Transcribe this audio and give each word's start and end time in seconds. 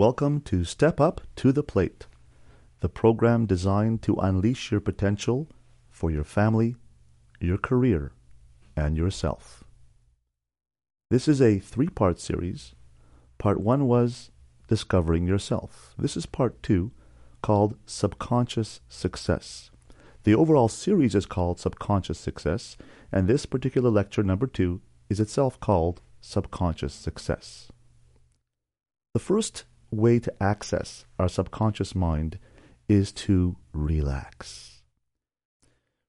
Welcome 0.00 0.40
to 0.46 0.64
Step 0.64 0.98
Up 0.98 1.20
to 1.36 1.52
the 1.52 1.62
Plate, 1.62 2.06
the 2.80 2.88
program 2.88 3.44
designed 3.44 4.00
to 4.04 4.14
unleash 4.14 4.70
your 4.70 4.80
potential 4.80 5.46
for 5.90 6.10
your 6.10 6.24
family, 6.24 6.74
your 7.38 7.58
career, 7.58 8.12
and 8.74 8.96
yourself. 8.96 9.62
This 11.10 11.28
is 11.28 11.42
a 11.42 11.58
three 11.58 11.88
part 11.88 12.18
series. 12.18 12.74
Part 13.36 13.60
one 13.60 13.86
was 13.86 14.30
Discovering 14.68 15.26
Yourself. 15.26 15.94
This 15.98 16.16
is 16.16 16.24
part 16.24 16.62
two, 16.62 16.92
called 17.42 17.76
Subconscious 17.84 18.80
Success. 18.88 19.70
The 20.24 20.34
overall 20.34 20.68
series 20.68 21.14
is 21.14 21.26
called 21.26 21.60
Subconscious 21.60 22.18
Success, 22.18 22.78
and 23.12 23.28
this 23.28 23.44
particular 23.44 23.90
lecture, 23.90 24.22
number 24.22 24.46
two, 24.46 24.80
is 25.10 25.20
itself 25.20 25.60
called 25.60 26.00
Subconscious 26.22 26.94
Success. 26.94 27.68
The 29.12 29.20
first 29.20 29.64
way 29.90 30.18
to 30.18 30.42
access 30.42 31.04
our 31.18 31.28
subconscious 31.28 31.94
mind 31.94 32.38
is 32.88 33.12
to 33.12 33.56
relax. 33.72 34.82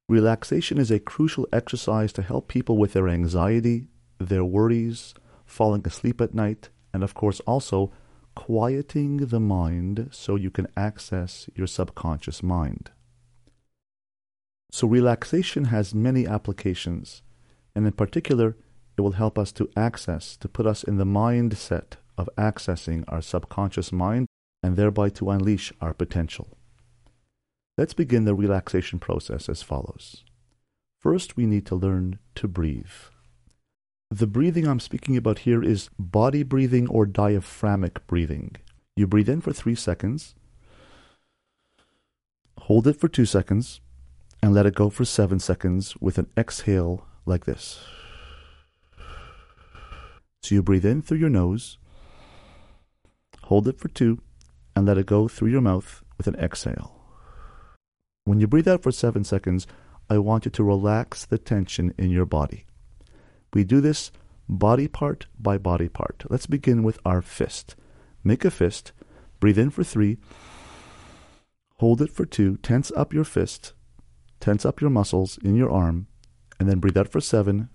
Relaxation 0.10 0.78
is 0.78 0.92
a 0.92 1.00
crucial 1.00 1.48
exercise 1.54 2.12
to 2.14 2.22
help 2.22 2.48
people 2.48 2.78
with 2.78 2.94
their 2.94 3.08
anxiety, 3.08 3.88
their 4.18 4.44
worries, 4.44 5.14
falling 5.46 5.86
asleep 5.86 6.20
at 6.20 6.34
night, 6.34 6.70
and 6.94 7.04
of 7.04 7.14
course 7.14 7.40
also 7.42 7.92
quieting 8.36 9.18
the 9.18 9.40
mind 9.40 10.10
so 10.12 10.36
you 10.36 10.50
can 10.52 10.68
access 10.76 11.50
your 11.56 11.68
subconscious 11.68 12.42
mind. 12.42 12.92
So, 14.72 14.88
relaxation 14.88 15.66
has 15.66 15.94
many 15.94 16.26
applications, 16.26 17.22
and 17.76 17.86
in 17.86 17.92
particular, 17.92 18.56
it 18.98 19.02
will 19.02 19.12
help 19.12 19.38
us 19.38 19.52
to 19.54 19.70
access, 19.76 20.38
to 20.38 20.48
put 20.48 20.66
us 20.66 20.84
in 20.84 20.98
the 20.98 21.06
mindset 21.06 21.98
of 22.22 22.30
accessing 22.38 23.04
our 23.08 23.22
subconscious 23.22 23.92
mind 23.92 24.28
and 24.64 24.76
thereby 24.76 25.10
to 25.10 25.32
unleash 25.32 25.74
our 25.82 25.94
potential. 25.94 26.58
Let's 27.78 27.96
begin 27.96 28.26
the 28.26 28.36
relaxation 28.36 29.00
process 29.00 29.50
as 29.50 29.64
follows. 29.64 30.24
First, 31.00 31.36
we 31.36 31.48
need 31.48 31.66
to 31.66 31.76
learn 31.76 32.20
to 32.36 32.48
breathe. 32.48 32.96
The 34.12 34.28
breathing 34.28 34.68
I'm 34.68 34.80
speaking 34.80 35.18
about 35.18 35.40
here 35.40 35.64
is 35.64 35.90
body 35.98 36.44
breathing 36.44 36.88
or 36.90 37.06
diaphragmic 37.06 38.06
breathing. 38.06 38.56
You 38.96 39.08
breathe 39.08 39.30
in 39.30 39.42
for 39.42 39.54
three 39.54 39.76
seconds, 39.76 40.36
hold 42.60 42.86
it 42.88 42.98
for 42.98 43.08
two 43.08 43.26
seconds, 43.26 43.82
and 44.44 44.54
let 44.54 44.66
it 44.66 44.76
go 44.76 44.90
for 44.90 45.06
seven 45.06 45.40
seconds 45.40 45.96
with 46.00 46.18
an 46.18 46.28
exhale 46.38 47.06
like 47.26 47.46
this. 47.46 47.80
So 50.44 50.56
you 50.56 50.62
breathe 50.62 50.86
in 50.86 51.02
through 51.02 51.20
your 51.20 51.30
nose, 51.30 51.78
hold 53.44 53.68
it 53.68 53.80
for 53.80 53.88
two, 53.88 54.20
and 54.76 54.86
let 54.86 54.98
it 54.98 55.06
go 55.06 55.28
through 55.28 55.50
your 55.50 55.62
mouth 55.62 56.04
with 56.18 56.28
an 56.28 56.36
exhale. 56.36 56.96
When 58.24 58.40
you 58.40 58.48
breathe 58.48 58.68
out 58.68 58.84
for 58.84 58.92
seven 58.92 59.24
seconds, 59.24 59.68
I 60.10 60.18
want 60.18 60.46
you 60.46 60.52
to 60.52 60.64
relax 60.64 61.26
the 61.26 61.38
tension 61.38 61.94
in 61.98 62.10
your 62.10 62.26
body. 62.26 62.66
We 63.54 63.64
do 63.64 63.82
this 63.82 64.12
body 64.48 64.88
part 64.88 65.28
by 65.40 65.58
body 65.58 65.90
part. 65.90 66.24
Let's 66.30 66.48
begin 66.48 66.84
with 66.84 67.00
our 67.06 67.22
fist. 67.22 67.76
Make 68.24 68.46
a 68.46 68.52
fist, 68.52 68.92
breathe 69.40 69.58
in 69.58 69.70
for 69.72 69.84
three, 69.84 70.18
hold 71.78 72.02
it 72.02 72.12
for 72.12 72.26
two, 72.26 72.58
tense 72.58 72.92
up 72.96 73.14
your 73.14 73.24
fist, 73.24 73.74
tense 74.40 74.66
up 74.66 74.82
your 74.82 74.92
muscles 74.92 75.40
in 75.44 75.56
your 75.56 75.72
arm, 75.72 76.08
and 76.60 76.70
then 76.70 76.80
breathe 76.80 76.98
out 76.98 77.08
for 77.08 77.22
seven, 77.22 77.70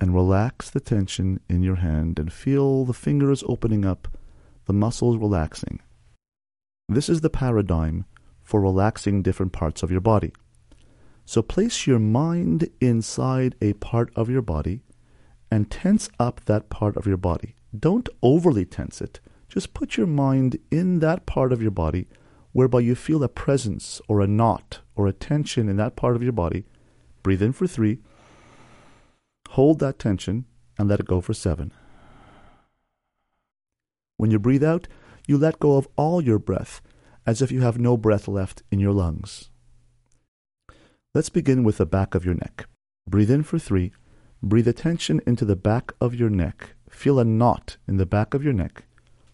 and 0.00 0.14
relax 0.14 0.70
the 0.70 0.80
tension 0.80 1.40
in 1.48 1.62
your 1.62 1.76
hand 1.76 2.18
and 2.18 2.32
feel 2.32 2.84
the 2.84 2.94
fingers 2.94 3.44
opening 3.46 3.84
up, 3.84 4.08
the 4.66 4.72
muscles 4.72 5.16
relaxing. 5.16 5.80
This 6.88 7.08
is 7.08 7.20
the 7.20 7.30
paradigm 7.30 8.06
for 8.42 8.60
relaxing 8.60 9.22
different 9.22 9.52
parts 9.52 9.82
of 9.82 9.90
your 9.90 10.00
body. 10.00 10.32
So 11.24 11.42
place 11.42 11.86
your 11.86 12.00
mind 12.00 12.68
inside 12.80 13.54
a 13.60 13.74
part 13.74 14.10
of 14.16 14.28
your 14.28 14.42
body 14.42 14.82
and 15.50 15.70
tense 15.70 16.08
up 16.18 16.44
that 16.46 16.70
part 16.70 16.96
of 16.96 17.06
your 17.06 17.16
body. 17.16 17.54
Don't 17.78 18.08
overly 18.22 18.64
tense 18.64 19.00
it. 19.00 19.20
Just 19.48 19.74
put 19.74 19.96
your 19.96 20.06
mind 20.06 20.58
in 20.70 21.00
that 21.00 21.26
part 21.26 21.52
of 21.52 21.62
your 21.62 21.70
body 21.70 22.08
whereby 22.52 22.80
you 22.80 22.94
feel 22.94 23.22
a 23.22 23.28
presence 23.28 24.00
or 24.08 24.20
a 24.20 24.26
knot 24.26 24.80
or 24.96 25.06
a 25.06 25.12
tension 25.12 25.68
in 25.68 25.76
that 25.76 25.94
part 25.94 26.16
of 26.16 26.22
your 26.22 26.32
body. 26.32 26.64
Breathe 27.22 27.42
in 27.42 27.52
for 27.52 27.66
three 27.66 27.98
Hold 29.54 29.80
that 29.80 29.98
tension 29.98 30.44
and 30.78 30.88
let 30.88 31.00
it 31.00 31.06
go 31.06 31.20
for 31.20 31.34
seven. 31.34 31.72
When 34.16 34.30
you 34.30 34.38
breathe 34.38 34.62
out, 34.62 34.86
you 35.26 35.36
let 35.36 35.58
go 35.58 35.76
of 35.76 35.88
all 35.96 36.22
your 36.22 36.38
breath 36.38 36.80
as 37.26 37.42
if 37.42 37.50
you 37.50 37.60
have 37.62 37.76
no 37.76 37.96
breath 37.96 38.28
left 38.28 38.62
in 38.70 38.78
your 38.78 38.92
lungs. 38.92 39.50
Let's 41.14 41.30
begin 41.30 41.64
with 41.64 41.78
the 41.78 41.86
back 41.86 42.14
of 42.14 42.24
your 42.24 42.34
neck. 42.34 42.66
Breathe 43.08 43.30
in 43.30 43.42
for 43.42 43.58
three. 43.58 43.92
Breathe 44.40 44.68
attention 44.68 45.20
into 45.26 45.44
the 45.44 45.56
back 45.56 45.92
of 46.00 46.14
your 46.14 46.30
neck. 46.30 46.74
Feel 46.88 47.18
a 47.18 47.24
knot 47.24 47.76
in 47.88 47.96
the 47.96 48.06
back 48.06 48.34
of 48.34 48.44
your 48.44 48.52
neck. 48.52 48.84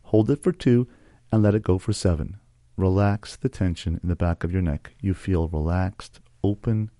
Hold 0.04 0.30
it 0.30 0.42
for 0.42 0.52
two 0.52 0.88
and 1.30 1.42
let 1.42 1.54
it 1.54 1.62
go 1.62 1.76
for 1.76 1.92
seven. 1.92 2.38
Relax 2.78 3.36
the 3.36 3.50
tension 3.50 4.00
in 4.02 4.08
the 4.08 4.16
back 4.16 4.44
of 4.44 4.50
your 4.50 4.62
neck. 4.62 4.94
You 4.98 5.12
feel 5.12 5.48
relaxed, 5.48 6.20
open, 6.42 6.90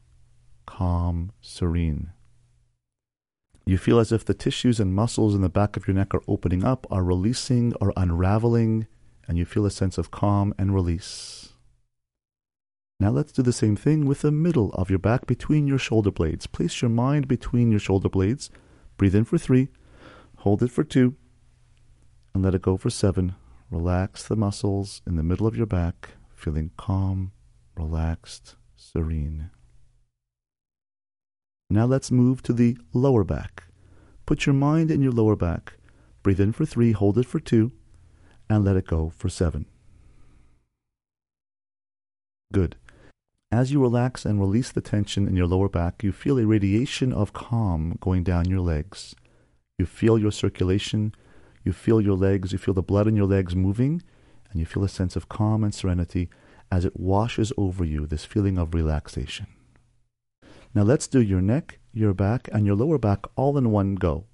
calm, 0.67 1.33
serene. 1.41 2.11
You 3.69 3.79
feel 3.79 3.99
as 3.99 4.13
if 4.13 4.25
the 4.25 4.33
tissues 4.33 4.79
and 4.79 4.95
muscles 4.95 5.35
in 5.35 5.41
the 5.41 5.49
back 5.49 5.77
of 5.77 5.89
your 5.89 5.97
neck 5.97 6.15
are 6.15 6.23
opening 6.29 6.63
up, 6.65 6.87
are 6.89 7.03
releasing, 7.03 7.75
are 7.81 7.93
unraveling, 7.97 8.87
and 9.27 9.37
you 9.37 9.45
feel 9.45 9.67
a 9.67 9.73
sense 9.73 9.99
of 9.99 10.13
calm 10.13 10.55
and 10.57 10.73
release. 10.73 11.53
Now 13.01 13.11
let's 13.11 13.33
do 13.33 13.43
the 13.43 13.53
same 13.53 13.75
thing 13.75 14.07
with 14.07 14.21
the 14.21 14.31
middle 14.31 14.71
of 14.75 14.89
your 14.89 15.01
back 15.01 15.27
between 15.27 15.67
your 15.67 15.79
shoulder 15.79 16.13
blades. 16.13 16.47
Place 16.47 16.81
your 16.81 16.91
mind 16.91 17.27
between 17.27 17.73
your 17.73 17.81
shoulder 17.81 18.09
blades. 18.09 18.51
Breathe 18.97 19.17
in 19.17 19.25
for 19.25 19.37
three, 19.37 19.69
hold 20.39 20.63
it 20.63 20.71
for 20.71 20.85
two, 20.85 21.17
and 22.33 22.45
let 22.45 22.55
it 22.55 22.63
go 22.63 22.77
for 22.77 22.89
seven. 22.89 23.35
Relax 23.69 24.23
the 24.23 24.37
muscles 24.37 25.03
in 25.09 25.17
the 25.17 25.25
middle 25.25 25.47
of 25.47 25.57
your 25.57 25.67
back, 25.67 26.11
feeling 26.37 26.71
calm, 26.77 27.33
relaxed, 27.77 28.55
serene. 28.77 29.51
Now 31.69 31.85
let's 31.87 32.11
move 32.11 32.43
to 32.43 32.53
the 32.53 32.79
lower 32.93 33.25
back. 33.25 33.65
Put 34.25 34.47
your 34.47 34.55
mind 34.55 34.91
in 34.91 35.03
your 35.03 35.13
lower 35.13 35.37
back. 35.37 35.75
Breathe 36.23 36.41
in 36.41 36.53
for 36.53 36.65
three, 36.65 36.93
hold 36.93 37.19
it 37.19 37.27
for 37.27 37.41
two, 37.41 37.73
and 38.49 38.65
let 38.65 38.77
it 38.77 38.87
go 38.87 39.11
for 39.17 39.29
seven. 39.29 39.67
Good. 42.53 42.77
As 43.51 43.73
you 43.73 43.81
relax 43.81 44.25
and 44.25 44.41
release 44.41 44.73
the 44.73 44.81
tension 44.81 45.27
in 45.29 45.37
your 45.37 45.47
lower 45.47 45.69
back, 45.69 46.03
you 46.03 46.13
feel 46.13 46.39
a 46.39 46.47
radiation 46.47 47.13
of 47.13 47.33
calm 47.33 47.97
going 48.01 48.23
down 48.23 48.49
your 48.49 48.61
legs. 48.61 49.15
You 49.79 49.87
feel 49.87 50.19
your 50.19 50.33
circulation, 50.33 51.15
you 51.65 51.73
feel 51.73 52.01
your 52.01 52.17
legs, 52.17 52.53
you 52.53 52.59
feel 52.59 52.75
the 52.75 52.83
blood 52.83 53.07
in 53.07 53.17
your 53.17 53.27
legs 53.27 53.55
moving, 53.55 54.03
and 54.51 54.61
you 54.61 54.67
feel 54.67 54.85
a 54.85 54.89
sense 54.89 55.17
of 55.17 55.29
calm 55.29 55.63
and 55.63 55.75
serenity 55.75 56.29
as 56.71 56.85
it 56.85 56.99
washes 56.99 57.53
over 57.57 57.85
you, 57.85 58.07
this 58.07 58.25
feeling 58.25 58.59
of 58.59 58.75
relaxation. 58.75 59.47
Now 60.77 60.83
let's 60.83 61.07
do 61.07 61.23
your 61.23 61.41
neck, 61.41 61.79
your 61.95 62.13
back, 62.13 62.51
and 62.53 62.67
your 62.67 62.77
lower 62.77 62.99
back 62.99 63.25
all 63.35 63.57
in 63.57 63.71
one 63.71 63.95
go. 63.95 64.27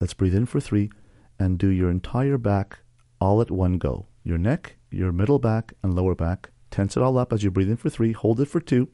Let's 0.00 0.14
breathe 0.14 0.36
in 0.36 0.46
for 0.46 0.60
three 0.60 0.88
and 1.36 1.58
do 1.58 1.66
your 1.66 1.90
entire 1.90 2.38
back 2.38 2.78
all 3.20 3.40
at 3.40 3.50
one 3.50 3.78
go. 3.78 4.06
Your 4.22 4.38
neck, 4.38 4.76
your 4.88 5.10
middle 5.10 5.40
back, 5.40 5.72
and 5.82 5.96
lower 5.96 6.14
back. 6.14 6.50
Tense 6.70 6.96
it 6.96 7.02
all 7.02 7.18
up 7.18 7.32
as 7.32 7.42
you 7.42 7.50
breathe 7.50 7.70
in 7.70 7.76
for 7.76 7.90
three, 7.90 8.12
hold 8.12 8.40
it 8.40 8.44
for 8.44 8.60
two, 8.60 8.88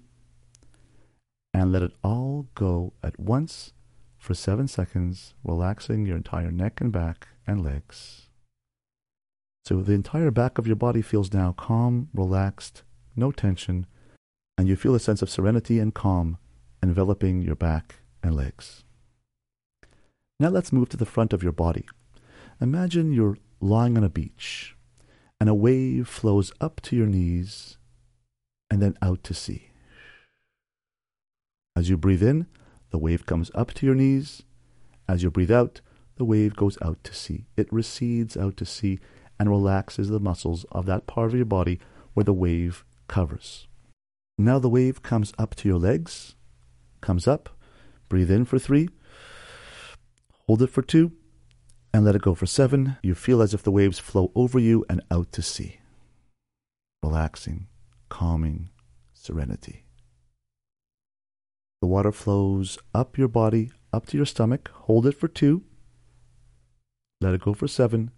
and 1.53 1.71
let 1.71 1.83
it 1.83 1.93
all 2.03 2.47
go 2.55 2.95
at 3.03 3.21
once 3.21 3.75
for 4.17 4.33
seven 4.33 4.67
seconds, 4.67 5.35
relaxing 5.45 6.07
your 6.07 6.17
entire 6.17 6.51
neck 6.51 6.81
and 6.81 6.91
back 6.91 7.29
and 7.47 7.63
legs. 7.63 8.31
So 9.67 9.83
the 9.83 9.93
entire 9.93 10.31
back 10.31 10.57
of 10.57 10.67
your 10.67 10.77
body 10.77 11.03
feels 11.03 11.31
now 11.31 11.53
calm, 11.53 12.09
relaxed, 12.15 12.85
no 13.15 13.33
tension, 13.33 13.87
and 14.59 14.67
you 14.67 14.75
feel 14.75 14.95
a 14.95 15.01
sense 15.01 15.23
of 15.23 15.31
serenity 15.31 15.79
and 15.79 15.95
calm 15.95 16.37
enveloping 16.83 17.41
your 17.41 17.55
back 17.55 18.01
and 18.23 18.35
legs. 18.35 18.85
Now 20.41 20.49
let's 20.49 20.73
move 20.73 20.89
to 20.91 20.97
the 20.97 21.07
front 21.07 21.33
of 21.33 21.43
your 21.45 21.53
body. 21.53 21.87
Imagine 22.61 23.13
you're 23.13 23.39
lying 23.61 23.97
on 23.97 24.03
a 24.03 24.09
beach 24.09 24.77
and 25.41 25.49
a 25.49 25.55
wave 25.55 26.09
flows 26.09 26.53
up 26.61 26.81
to 26.83 26.97
your 26.97 27.07
knees 27.07 27.79
and 28.69 28.83
then 28.83 28.99
out 29.01 29.23
to 29.25 29.35
sea. 29.35 29.71
As 31.77 31.89
you 31.89 31.97
breathe 31.97 32.23
in, 32.23 32.47
the 32.91 32.99
wave 32.99 33.27
comes 33.27 33.53
up 33.55 33.73
to 33.75 33.87
your 33.87 33.95
knees. 33.95 34.43
As 35.09 35.23
you 35.23 35.31
breathe 35.31 35.53
out, 35.53 35.81
the 36.17 36.25
wave 36.25 36.57
goes 36.57 36.77
out 36.83 37.03
to 37.05 37.15
sea. 37.15 37.47
It 37.57 37.73
recedes 37.73 38.37
out 38.37 38.57
to 38.57 38.67
sea 38.67 38.99
and 39.39 39.49
relaxes 39.49 40.09
the 40.09 40.19
muscles 40.19 40.67
of 40.73 40.87
that 40.87 41.07
part 41.07 41.29
of 41.29 41.37
your 41.37 41.45
body 41.45 41.79
where 42.15 42.25
the 42.25 42.33
wave 42.33 42.85
covers. 43.07 43.68
Now 44.41 44.61
the 44.61 44.69
wave 44.69 45.03
comes 45.03 45.33
up 45.37 45.57
to 45.57 45.69
your 45.69 45.81
legs, 45.81 46.37
comes 47.01 47.27
up, 47.27 47.49
breathe 48.09 48.31
in 48.31 48.45
for 48.45 48.57
three, 48.61 48.89
hold 50.47 50.63
it 50.63 50.71
for 50.71 50.81
two, 50.81 51.11
and 51.93 52.05
let 52.05 52.15
it 52.15 52.23
go 52.23 52.37
for 52.37 52.47
seven. 52.47 52.97
You 53.03 53.17
feel 53.17 53.43
as 53.43 53.53
if 53.53 53.65
the 53.65 53.73
waves 53.73 53.99
flow 53.99 54.31
over 54.37 54.61
you 54.61 54.85
and 54.89 55.03
out 55.11 55.33
to 55.33 55.43
sea. 55.43 55.81
Relaxing, 57.03 57.67
calming, 58.09 58.71
serenity. 59.13 59.85
The 61.81 61.89
water 61.89 62.13
flows 62.13 62.79
up 62.95 63.19
your 63.19 63.29
body, 63.29 63.73
up 63.93 64.07
to 64.07 64.17
your 64.17 64.27
stomach. 64.27 64.71
Hold 64.73 65.07
it 65.07 65.19
for 65.19 65.27
two. 65.27 65.65
Let 67.21 67.35
it 67.35 67.41
go 67.41 67.55
for 67.55 67.67
seven. 67.67 68.13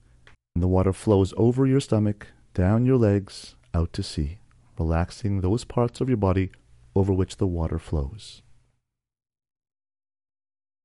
And 0.54 0.62
the 0.62 0.68
water 0.68 0.92
flows 0.92 1.32
over 1.38 1.66
your 1.66 1.80
stomach, 1.80 2.26
down 2.52 2.84
your 2.84 2.96
legs, 2.98 3.54
out 3.72 3.92
to 3.94 4.02
sea, 4.02 4.38
relaxing 4.80 5.40
those 5.40 5.64
parts 5.64 6.00
of 6.00 6.08
your 6.08 6.16
body 6.16 6.50
over 6.96 7.12
which 7.12 7.36
the 7.36 7.46
water 7.46 7.78
flows. 7.78 8.42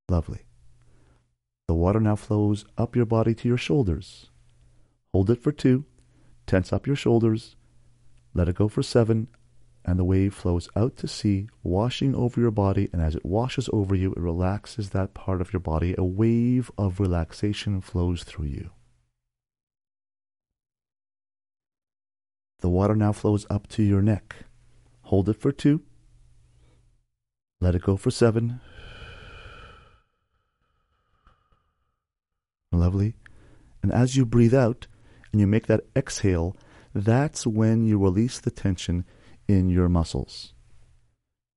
Lovely. 0.09 0.41
The 1.67 1.73
water 1.73 2.01
now 2.01 2.17
flows 2.17 2.65
up 2.77 2.95
your 2.95 3.05
body 3.05 3.33
to 3.33 3.47
your 3.47 3.57
shoulders. 3.57 4.29
Hold 5.13 5.29
it 5.29 5.41
for 5.41 5.53
two. 5.53 5.85
Tense 6.45 6.73
up 6.73 6.85
your 6.85 6.97
shoulders. 6.97 7.55
Let 8.33 8.49
it 8.49 8.57
go 8.57 8.67
for 8.67 8.83
seven. 8.83 9.29
And 9.85 9.97
the 9.97 10.03
wave 10.03 10.33
flows 10.33 10.67
out 10.75 10.97
to 10.97 11.07
sea, 11.07 11.47
washing 11.63 12.13
over 12.13 12.41
your 12.41 12.51
body. 12.51 12.89
And 12.91 13.01
as 13.01 13.15
it 13.15 13.25
washes 13.25 13.69
over 13.71 13.95
you, 13.95 14.11
it 14.11 14.19
relaxes 14.19 14.89
that 14.89 15.13
part 15.13 15.39
of 15.41 15.53
your 15.53 15.61
body. 15.61 15.95
A 15.97 16.03
wave 16.03 16.69
of 16.77 16.99
relaxation 16.99 17.81
flows 17.81 18.23
through 18.23 18.47
you. 18.47 18.71
The 22.65 22.69
water 22.69 22.95
now 22.95 23.11
flows 23.11 23.45
up 23.47 23.67
to 23.67 23.83
your 23.83 24.01
neck. 24.01 24.37
Hold 25.03 25.29
it 25.29 25.39
for 25.39 25.51
two. 25.51 25.83
Let 27.61 27.75
it 27.75 27.83
go 27.83 27.95
for 27.95 28.09
seven. 28.09 28.59
Lovely. 32.71 33.17
And 33.83 33.91
as 33.91 34.17
you 34.17 34.25
breathe 34.25 34.55
out 34.55 34.87
and 35.31 35.39
you 35.39 35.45
make 35.45 35.67
that 35.67 35.85
exhale, 35.95 36.57
that's 36.91 37.45
when 37.45 37.83
you 37.83 37.99
release 37.99 38.39
the 38.39 38.49
tension 38.49 39.05
in 39.47 39.69
your 39.69 39.87
muscles. 39.87 40.55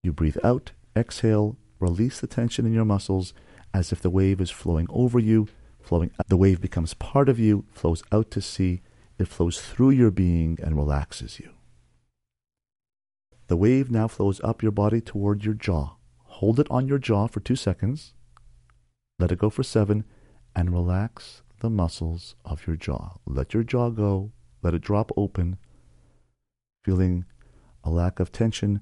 You 0.02 0.12
breathe 0.12 0.36
out, 0.44 0.72
exhale, 0.94 1.56
release 1.80 2.20
the 2.20 2.26
tension 2.26 2.66
in 2.66 2.74
your 2.74 2.84
muscles 2.84 3.32
as 3.72 3.92
if 3.92 4.02
the 4.02 4.10
wave 4.10 4.42
is 4.42 4.50
flowing 4.50 4.86
over 4.90 5.18
you, 5.18 5.48
flowing 5.80 6.10
the 6.28 6.36
wave 6.36 6.60
becomes 6.60 6.92
part 6.92 7.30
of 7.30 7.38
you, 7.38 7.64
flows 7.72 8.02
out 8.12 8.30
to 8.32 8.42
sea, 8.42 8.82
it 9.18 9.28
flows 9.28 9.60
through 9.60 9.90
your 9.90 10.10
being 10.10 10.58
and 10.62 10.76
relaxes 10.76 11.40
you. 11.40 11.50
The 13.48 13.56
wave 13.56 13.90
now 13.90 14.08
flows 14.08 14.40
up 14.44 14.62
your 14.62 14.72
body 14.72 15.00
toward 15.00 15.44
your 15.44 15.54
jaw. 15.54 15.96
Hold 16.24 16.60
it 16.60 16.70
on 16.70 16.86
your 16.86 16.98
jaw 16.98 17.26
for 17.26 17.40
two 17.40 17.56
seconds. 17.56 18.14
Let 19.18 19.32
it 19.32 19.38
go 19.38 19.50
for 19.50 19.62
seven 19.62 20.04
and 20.54 20.72
relax 20.72 21.42
the 21.60 21.70
muscles 21.70 22.36
of 22.44 22.66
your 22.66 22.76
jaw. 22.76 23.16
Let 23.26 23.54
your 23.54 23.64
jaw 23.64 23.90
go. 23.90 24.32
Let 24.62 24.74
it 24.74 24.82
drop 24.82 25.10
open. 25.16 25.56
Feeling 26.84 27.24
a 27.82 27.90
lack 27.90 28.20
of 28.20 28.30
tension. 28.30 28.80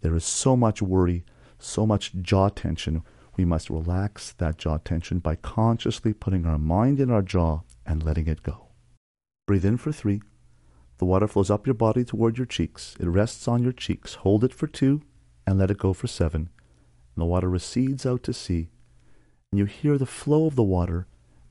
There 0.00 0.14
is 0.14 0.24
so 0.24 0.56
much 0.56 0.80
worry, 0.80 1.24
so 1.58 1.86
much 1.86 2.14
jaw 2.14 2.48
tension. 2.48 3.02
We 3.36 3.44
must 3.44 3.68
relax 3.68 4.32
that 4.34 4.58
jaw 4.58 4.78
tension 4.78 5.18
by 5.18 5.36
consciously 5.36 6.14
putting 6.14 6.46
our 6.46 6.58
mind 6.58 7.00
in 7.00 7.10
our 7.10 7.22
jaw 7.22 7.62
and 7.84 8.02
letting 8.02 8.28
it 8.28 8.42
go. 8.42 8.63
Breathe 9.46 9.64
in 9.64 9.76
for 9.76 9.92
three. 9.92 10.22
The 10.98 11.04
water 11.04 11.28
flows 11.28 11.50
up 11.50 11.66
your 11.66 11.74
body 11.74 12.04
toward 12.04 12.38
your 12.38 12.46
cheeks. 12.46 12.96
It 12.98 13.06
rests 13.06 13.46
on 13.46 13.62
your 13.62 13.72
cheeks. 13.72 14.14
Hold 14.14 14.44
it 14.44 14.54
for 14.54 14.66
two 14.66 15.02
and 15.46 15.58
let 15.58 15.70
it 15.70 15.78
go 15.78 15.92
for 15.92 16.06
seven. 16.06 16.48
And 17.14 17.22
the 17.22 17.26
water 17.26 17.48
recedes 17.48 18.06
out 18.06 18.22
to 18.24 18.32
sea. 18.32 18.68
And 19.52 19.58
you 19.58 19.66
hear 19.66 19.98
the 19.98 20.06
flow 20.06 20.46
of 20.46 20.56
the 20.56 20.62
water 20.62 21.06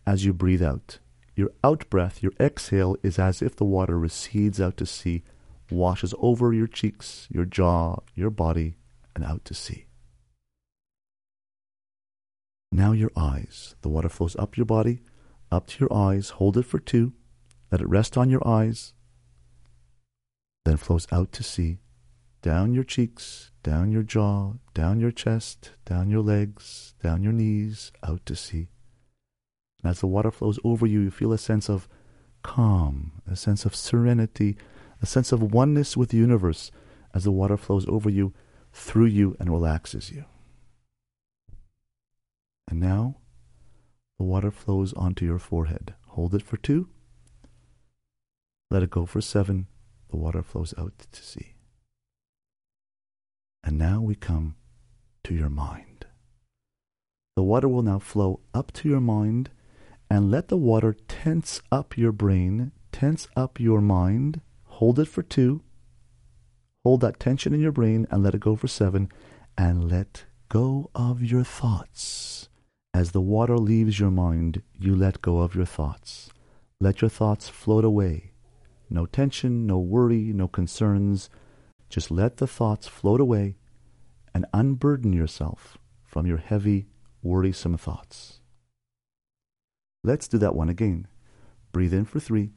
as 0.08 0.26
you 0.26 0.34
breathe 0.34 0.64
out. 0.64 1.00
Your 1.36 1.52
out 1.64 1.90
breath, 1.90 2.22
your 2.22 2.34
exhale, 2.40 2.96
is 3.04 3.18
as 3.20 3.42
if 3.42 3.56
the 3.56 3.66
water 3.66 3.98
recedes 3.98 4.62
out 4.62 4.78
to 4.78 4.86
sea, 4.86 5.24
washes 5.70 6.14
over 6.20 6.54
your 6.54 6.68
cheeks, 6.68 7.28
your 7.32 7.46
jaw, 7.46 7.98
your 8.14 8.30
body, 8.30 8.76
and 9.16 9.24
out 9.24 9.44
to 9.46 9.54
sea. 9.54 9.86
Now 12.72 12.92
your 12.92 13.12
eyes. 13.16 13.76
The 13.82 13.90
water 13.90 14.10
flows 14.10 14.36
up 14.38 14.58
your 14.58 14.66
body, 14.66 15.02
up 15.52 15.68
to 15.68 15.80
your 15.80 15.94
eyes. 15.94 16.32
Hold 16.32 16.58
it 16.58 16.64
for 16.64 16.80
two. 16.80 17.14
Let 17.74 17.82
it 17.82 17.90
rest 17.90 18.20
on 18.20 18.30
your 18.30 18.48
eyes, 18.48 18.94
then 20.64 20.78
flows 20.78 21.08
out 21.12 21.32
to 21.32 21.42
sea, 21.42 21.80
down 22.44 22.76
your 22.76 22.84
cheeks, 22.84 23.50
down 23.64 23.92
your 23.92 24.04
jaw, 24.04 24.54
down 24.76 25.00
your 25.00 25.10
chest, 25.10 25.72
down 25.84 26.12
your 26.12 26.22
legs, 26.22 26.94
down 27.02 27.24
your 27.24 27.34
knees, 27.34 27.92
out 28.04 28.24
to 28.28 28.36
sea. 28.36 28.68
And 29.82 29.90
as 29.90 30.02
the 30.02 30.06
water 30.06 30.30
flows 30.30 30.60
over 30.64 30.86
you, 30.86 31.00
you 31.00 31.10
feel 31.10 31.34
a 31.34 31.38
sense 31.40 31.68
of 31.68 31.90
calm, 32.44 33.24
a 33.26 33.36
sense 33.36 33.66
of 33.66 33.74
serenity, 33.74 34.56
a 35.02 35.08
sense 35.08 35.32
of 35.32 35.42
oneness 35.42 35.98
with 35.98 36.10
the 36.10 36.18
universe 36.18 36.70
as 37.12 37.24
the 37.24 37.32
water 37.32 37.58
flows 37.58 37.88
over 37.88 38.08
you, 38.08 38.36
through 38.72 39.08
you, 39.08 39.36
and 39.40 39.50
relaxes 39.50 40.12
you. 40.12 40.26
And 42.70 42.80
now 42.80 43.16
the 44.20 44.26
water 44.26 44.52
flows 44.52 44.94
onto 44.94 45.26
your 45.26 45.40
forehead. 45.40 45.96
Hold 46.10 46.36
it 46.36 46.44
for 46.44 46.58
two. 46.58 46.90
Let 48.74 48.82
it 48.82 48.90
go 48.90 49.06
for 49.06 49.22
seven. 49.22 49.68
The 50.10 50.18
water 50.18 50.42
flows 50.42 50.74
out 50.80 50.94
to 51.12 51.24
sea. 51.24 51.54
And 53.64 53.78
now 53.78 54.02
we 54.02 54.16
come 54.16 54.56
to 55.26 55.36
your 55.36 55.52
mind. 55.52 56.08
The 57.36 57.44
water 57.44 57.68
will 57.68 57.84
now 57.84 58.00
flow 58.00 58.40
up 58.52 58.74
to 58.74 58.90
your 58.90 59.00
mind 59.00 59.52
and 60.10 60.32
let 60.32 60.48
the 60.48 60.58
water 60.58 60.96
tense 61.08 61.62
up 61.72 62.00
your 62.00 62.12
brain, 62.12 62.72
tense 62.92 63.28
up 63.36 63.60
your 63.60 63.80
mind. 63.80 64.42
Hold 64.64 64.98
it 64.98 65.08
for 65.08 65.22
two. 65.22 65.62
Hold 66.84 67.02
that 67.02 67.20
tension 67.20 67.54
in 67.54 67.62
your 67.62 67.72
brain 67.72 68.08
and 68.10 68.24
let 68.24 68.34
it 68.34 68.42
go 68.42 68.56
for 68.56 68.68
seven. 68.68 69.08
And 69.56 69.88
let 69.88 70.26
go 70.50 70.90
of 70.96 71.22
your 71.22 71.44
thoughts. 71.44 72.50
As 72.92 73.12
the 73.12 73.22
water 73.22 73.60
leaves 73.60 74.00
your 74.00 74.10
mind, 74.10 74.64
you 74.80 74.96
let 74.96 75.22
go 75.22 75.42
of 75.42 75.54
your 75.54 75.68
thoughts. 75.68 76.32
Let 76.82 77.02
your 77.02 77.10
thoughts 77.10 77.50
float 77.50 77.86
away 77.86 78.33
no 78.94 79.08
tension, 79.08 79.66
no 79.66 79.80
worry, 79.80 80.32
no 80.34 80.48
concerns. 80.48 81.30
Just 81.90 82.12
let 82.12 82.38
the 82.38 82.48
thoughts 82.48 82.88
float 82.88 83.20
away 83.20 83.56
and 84.34 84.46
unburden 84.54 85.12
yourself 85.12 85.78
from 86.04 86.28
your 86.28 86.38
heavy, 86.38 86.86
worrisome 87.24 87.78
thoughts. 87.78 88.40
Let's 90.04 90.28
do 90.28 90.38
that 90.38 90.56
one 90.56 90.70
again. 90.70 91.08
Breathe 91.72 91.94
in 91.94 92.06
for 92.06 92.20
three. 92.20 92.52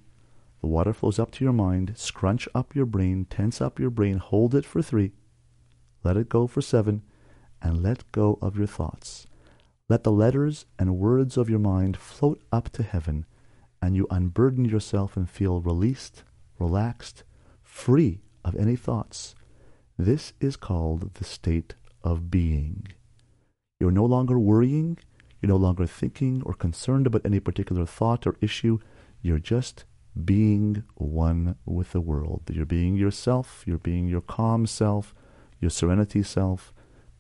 The 0.61 0.67
water 0.67 0.93
flows 0.93 1.19
up 1.19 1.31
to 1.33 1.45
your 1.45 1.55
mind. 1.55 1.93
Scrunch 1.97 2.49
up 2.55 2.75
your 2.75 2.87
brain, 2.87 3.27
tense 3.31 3.61
up 3.61 3.79
your 3.79 3.91
brain, 3.91 4.19
hold 4.19 4.55
it 4.55 4.67
for 4.67 4.83
three. 4.83 5.13
Let 6.05 6.17
it 6.17 6.29
go 6.29 6.47
for 6.47 6.61
seven, 6.61 7.03
and 7.63 7.83
let 7.83 8.11
go 8.13 8.39
of 8.43 8.59
your 8.59 8.67
thoughts. 8.67 9.27
Let 9.89 10.05
the 10.05 10.13
letters 10.13 10.67
and 10.79 10.99
words 10.99 11.37
of 11.37 11.49
your 11.49 11.59
mind 11.61 11.97
float 11.97 12.43
up 12.53 12.71
to 12.73 12.83
heaven 12.83 13.25
and 13.81 13.95
you 13.95 14.07
unburden 14.11 14.65
yourself 14.65 15.17
and 15.17 15.29
feel 15.29 15.61
released, 15.61 16.25
relaxed, 16.59 17.25
free 17.63 18.21
of 18.45 18.57
any 18.57 18.77
thoughts. 18.77 19.35
This 19.99 20.33
is 20.41 20.57
called 20.57 21.15
the 21.15 21.25
state 21.25 21.75
of 22.03 22.31
being. 22.31 22.89
You're 23.81 23.91
no 23.91 24.05
longer 24.05 24.39
worrying, 24.39 24.99
you're 25.41 25.49
no 25.49 25.57
longer 25.57 25.87
thinking 25.87 26.43
or 26.45 26.55
concerned 26.55 27.07
about 27.07 27.23
any 27.25 27.41
particular 27.41 27.87
thought 27.87 28.27
or 28.27 28.37
issue. 28.41 28.79
You're 29.23 29.39
just 29.39 29.85
being 30.25 30.85
one 30.95 31.57
with 31.67 31.93
the 31.93 32.01
world. 32.01 32.43
You're 32.51 32.65
being 32.65 32.97
yourself, 32.97 33.63
you're 33.67 33.79
being 33.79 34.09
your 34.09 34.23
calm 34.23 34.67
self, 34.67 35.15
your 35.61 35.71
serenity 35.71 36.23
self, 36.23 36.73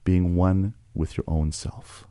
being 0.04 0.34
one 0.34 0.74
with 0.94 1.16
your 1.16 1.24
own 1.26 1.52
self. 1.52 2.06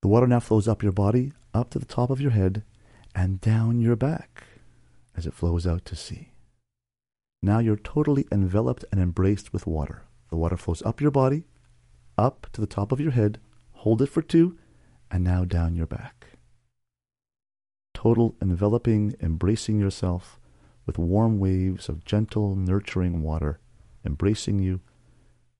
The 0.00 0.08
water 0.08 0.26
now 0.26 0.40
flows 0.40 0.68
up 0.68 0.82
your 0.82 0.92
body, 0.92 1.32
up 1.52 1.70
to 1.70 1.78
the 1.78 1.84
top 1.84 2.08
of 2.10 2.20
your 2.20 2.30
head, 2.30 2.62
and 3.18 3.40
down 3.40 3.80
your 3.80 3.96
back 3.96 4.44
as 5.16 5.26
it 5.26 5.34
flows 5.34 5.66
out 5.66 5.84
to 5.84 5.96
sea. 5.96 6.28
Now 7.42 7.58
you're 7.58 7.74
totally 7.74 8.28
enveloped 8.30 8.84
and 8.92 9.00
embraced 9.00 9.52
with 9.52 9.66
water. 9.66 10.04
The 10.30 10.36
water 10.36 10.56
flows 10.56 10.82
up 10.82 11.00
your 11.00 11.10
body, 11.10 11.42
up 12.16 12.46
to 12.52 12.60
the 12.60 12.66
top 12.68 12.92
of 12.92 13.00
your 13.00 13.10
head, 13.10 13.40
hold 13.72 14.02
it 14.02 14.06
for 14.06 14.22
two, 14.22 14.56
and 15.10 15.24
now 15.24 15.44
down 15.44 15.74
your 15.74 15.86
back. 15.86 16.26
Total 17.92 18.36
enveloping, 18.40 19.16
embracing 19.20 19.80
yourself 19.80 20.38
with 20.86 20.96
warm 20.96 21.40
waves 21.40 21.88
of 21.88 22.04
gentle, 22.04 22.54
nurturing 22.54 23.22
water, 23.24 23.58
embracing 24.06 24.60
you, 24.60 24.80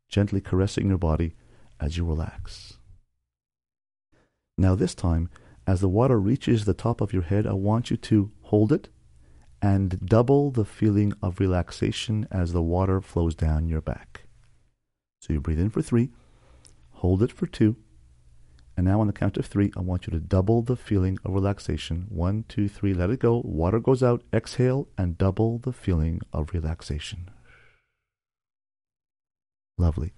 gently 0.08 0.40
caressing 0.40 0.90
your 0.90 0.98
body 0.98 1.34
as 1.80 1.96
you 1.96 2.04
relax. 2.04 2.74
Now, 4.56 4.76
this 4.76 4.94
time, 4.94 5.28
as 5.68 5.82
the 5.82 5.88
water 5.88 6.18
reaches 6.18 6.64
the 6.64 6.72
top 6.72 7.02
of 7.02 7.12
your 7.12 7.24
head, 7.24 7.46
I 7.46 7.52
want 7.52 7.90
you 7.90 7.98
to 7.98 8.30
hold 8.44 8.72
it 8.72 8.88
and 9.60 10.00
double 10.06 10.50
the 10.50 10.64
feeling 10.64 11.12
of 11.22 11.40
relaxation 11.40 12.26
as 12.30 12.54
the 12.54 12.62
water 12.62 13.02
flows 13.02 13.34
down 13.34 13.68
your 13.68 13.82
back. 13.82 14.22
So 15.20 15.34
you 15.34 15.42
breathe 15.42 15.60
in 15.60 15.68
for 15.68 15.82
three, 15.82 16.08
hold 16.92 17.22
it 17.22 17.30
for 17.30 17.46
two, 17.46 17.76
And 18.78 18.86
now 18.86 19.00
on 19.00 19.08
the 19.08 19.12
count 19.12 19.36
of 19.36 19.44
three, 19.44 19.72
I 19.76 19.80
want 19.80 20.06
you 20.06 20.12
to 20.12 20.20
double 20.20 20.62
the 20.62 20.76
feeling 20.76 21.18
of 21.22 21.34
relaxation. 21.34 22.06
One, 22.08 22.44
two, 22.48 22.68
three, 22.68 22.94
let 22.94 23.10
it 23.10 23.18
go. 23.18 23.42
Water 23.44 23.80
goes 23.80 24.04
out, 24.04 24.22
exhale, 24.32 24.88
and 24.96 25.18
double 25.18 25.58
the 25.58 25.72
feeling 25.72 26.20
of 26.32 26.54
relaxation. 26.54 27.28
Lovely. 29.76 30.12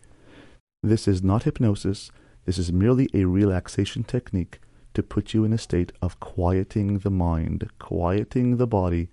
This 0.82 1.08
is 1.08 1.22
not 1.22 1.44
hypnosis. 1.44 2.12
This 2.44 2.58
is 2.58 2.70
merely 2.70 3.08
a 3.14 3.24
relaxation 3.24 4.04
technique 4.04 4.60
to 4.94 5.02
put 5.02 5.34
you 5.34 5.44
in 5.44 5.52
a 5.52 5.58
state 5.58 5.92
of 6.02 6.20
quieting 6.20 6.98
the 6.98 7.10
mind, 7.10 7.68
quieting 7.78 8.56
the 8.56 8.66
body, 8.66 9.08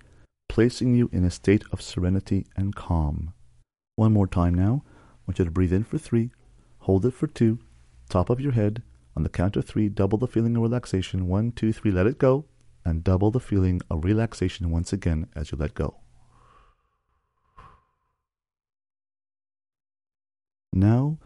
placing 0.50 0.96
you 0.96 1.10
in 1.12 1.24
a 1.24 1.32
state 1.32 1.64
of 1.72 1.82
serenity 1.82 2.46
and 2.56 2.76
calm. 2.76 3.34
One 3.96 4.14
more 4.14 4.28
time 4.28 4.54
now. 4.54 4.84
I 4.86 5.22
want 5.28 5.40
you 5.40 5.46
to 5.46 5.52
breathe 5.52 5.74
in 5.74 5.84
for 5.84 5.98
three, 5.98 6.32
hold 6.80 7.06
it 7.06 7.14
for 7.14 7.28
two, 7.28 7.60
top 8.10 8.30
of 8.30 8.40
your 8.40 8.54
head, 8.54 8.82
on 9.16 9.24
the 9.24 9.30
count 9.30 9.56
of 9.56 9.66
three, 9.66 9.90
double 9.90 10.18
the 10.18 10.28
feeling 10.28 10.56
of 10.56 10.62
relaxation. 10.62 11.28
One, 11.28 11.52
two, 11.52 11.74
three, 11.74 11.92
let 11.92 12.06
it 12.06 12.20
go. 12.20 12.46
And 12.86 13.04
double 13.04 13.32
the 13.32 13.40
feeling 13.40 13.82
of 13.90 14.06
relaxation 14.06 14.70
once 14.70 14.94
again 14.94 15.28
as 15.36 15.52
you 15.52 15.58
let 15.58 15.74
go. 15.74 15.98
Now 20.72 21.18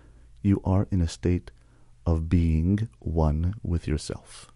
you 0.41 0.61
are 0.63 0.87
in 0.89 1.01
a 1.01 1.07
state 1.07 1.51
of 2.05 2.29
being 2.29 2.89
one 2.99 3.55
with 3.63 3.87
yourself. 3.87 4.51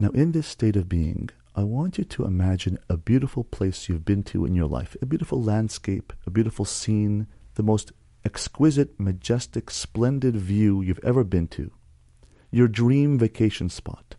Now, 0.00 0.10
in 0.10 0.32
this 0.32 0.46
state 0.46 0.76
of 0.76 0.88
being, 0.88 1.30
I 1.54 1.64
want 1.64 1.98
you 1.98 2.04
to 2.04 2.24
imagine 2.24 2.78
a 2.88 2.96
beautiful 2.96 3.44
place 3.44 3.88
you've 3.88 4.04
been 4.04 4.22
to 4.24 4.44
in 4.44 4.54
your 4.54 4.66
life, 4.66 4.96
a 5.02 5.06
beautiful 5.06 5.42
landscape, 5.42 6.12
a 6.26 6.30
beautiful 6.30 6.64
scene, 6.64 7.26
the 7.54 7.62
most 7.62 7.92
exquisite, 8.24 8.98
majestic, 8.98 9.70
splendid 9.70 10.36
view 10.36 10.80
you've 10.80 11.04
ever 11.04 11.24
been 11.24 11.48
to, 11.48 11.70
your 12.50 12.68
dream 12.68 13.18
vacation 13.18 13.68
spot, 13.68 14.14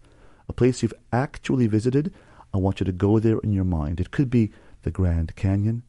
a 0.47 0.53
place 0.53 0.83
you've 0.83 0.93
actually 1.11 1.67
visited, 1.67 2.13
I 2.53 2.57
want 2.57 2.79
you 2.79 2.85
to 2.85 2.91
go 2.91 3.19
there 3.19 3.39
in 3.39 3.51
your 3.51 3.63
mind. 3.63 3.99
It 3.99 4.11
could 4.11 4.29
be 4.29 4.51
the 4.83 4.91
Grand 4.91 5.35
Canyon, 5.35 5.83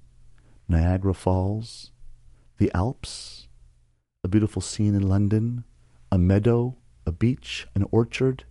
Niagara 0.68 1.12
Falls, 1.12 1.90
the 2.58 2.70
Alps, 2.74 3.33
a 4.24 4.28
beautiful 4.28 4.62
scene 4.62 4.94
in 4.94 5.06
London, 5.06 5.64
a 6.10 6.16
meadow, 6.16 6.74
a 7.06 7.12
beach, 7.12 7.66
an 7.74 7.84
orchard. 7.90 8.44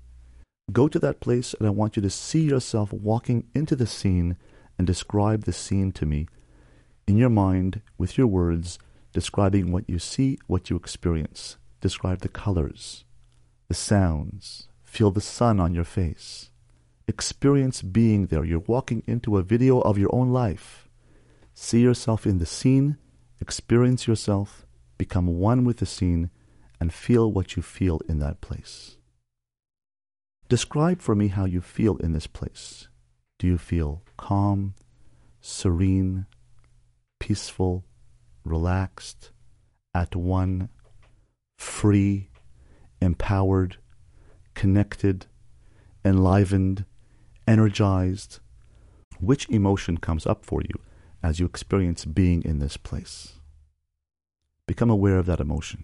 Go 0.72 0.88
to 0.88 1.00
that 1.00 1.20
place 1.20 1.56
and 1.56 1.68
I 1.68 1.72
want 1.72 1.96
you 1.96 2.01
to 2.03 2.10
see 2.12 2.44
yourself 2.44 2.94
walking 2.94 3.48
into 3.56 3.75
the 3.75 3.88
scene 3.88 4.38
and 4.77 4.86
describe 4.86 5.44
the 5.44 5.51
scene 5.51 5.92
to 5.94 6.06
me 6.06 6.27
in 7.08 7.18
your 7.18 7.30
mind 7.30 7.82
with 7.98 8.18
your 8.18 8.27
words 8.27 8.77
describing 9.12 9.72
what 9.72 9.89
you 9.89 10.00
see, 10.00 10.38
what 10.48 10.70
you 10.70 10.75
experience. 10.75 11.58
Describe 11.82 12.20
the 12.20 12.30
colors, 12.30 13.03
the 13.68 13.74
sounds, 13.74 14.70
feel 14.84 15.12
the 15.12 15.22
sun 15.22 15.60
on 15.60 15.74
your 15.74 15.84
face. 15.84 16.50
Experience 17.08 17.82
being 17.82 18.27
there. 18.27 18.46
You're 18.46 18.60
walking 18.60 19.03
into 19.06 19.38
a 19.38 19.44
video 19.44 19.82
of 19.82 19.98
your 19.98 20.13
own 20.15 20.32
life. 20.32 20.88
See 21.53 21.82
yourself 21.82 22.25
in 22.25 22.38
the 22.38 22.46
scene, 22.46 22.98
experience 23.42 24.08
yourself, 24.08 24.62
become 25.03 25.27
one 25.27 25.65
with 25.65 25.77
the 25.79 25.86
scene, 25.86 26.29
and 26.79 26.93
feel 26.93 27.29
what 27.29 27.57
you 27.57 27.62
feel 27.62 28.00
in 28.07 28.19
that 28.19 28.39
place. 28.39 28.95
Describe 30.48 31.01
for 31.01 31.13
me 31.13 31.27
how 31.27 31.43
you 31.43 31.60
feel 31.60 31.98
in 31.98 32.13
this 32.13 32.25
place. 32.25 32.88
Do 33.38 33.45
you 33.45 33.57
feel 33.57 34.01
calm, 34.15 34.75
serene, 35.41 36.25
peaceful, 37.19 37.83
relaxed, 38.45 39.31
at 39.93 40.15
one, 40.15 40.69
free, 41.57 42.29
empowered, 43.01 43.75
connected, 44.53 45.25
enlivened, 46.05 46.86
energized? 47.45 48.39
Which 49.19 49.50
emotion 49.50 49.98
comes 49.98 50.25
up 50.25 50.45
for 50.45 50.62
you 50.62 50.79
as 51.22 51.41
you 51.41 51.45
experience 51.45 52.05
being 52.05 52.41
in 52.43 52.60
this 52.60 52.77
place? 52.77 53.33
Become 54.67 54.89
aware 54.89 55.17
of 55.17 55.25
that 55.25 55.39
emotion 55.39 55.84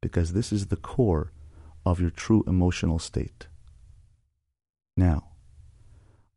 because 0.00 0.32
this 0.32 0.52
is 0.52 0.66
the 0.66 0.76
core 0.76 1.32
of 1.84 2.00
your 2.00 2.10
true 2.10 2.44
emotional 2.46 2.98
state. 2.98 3.48
Now, 4.96 5.30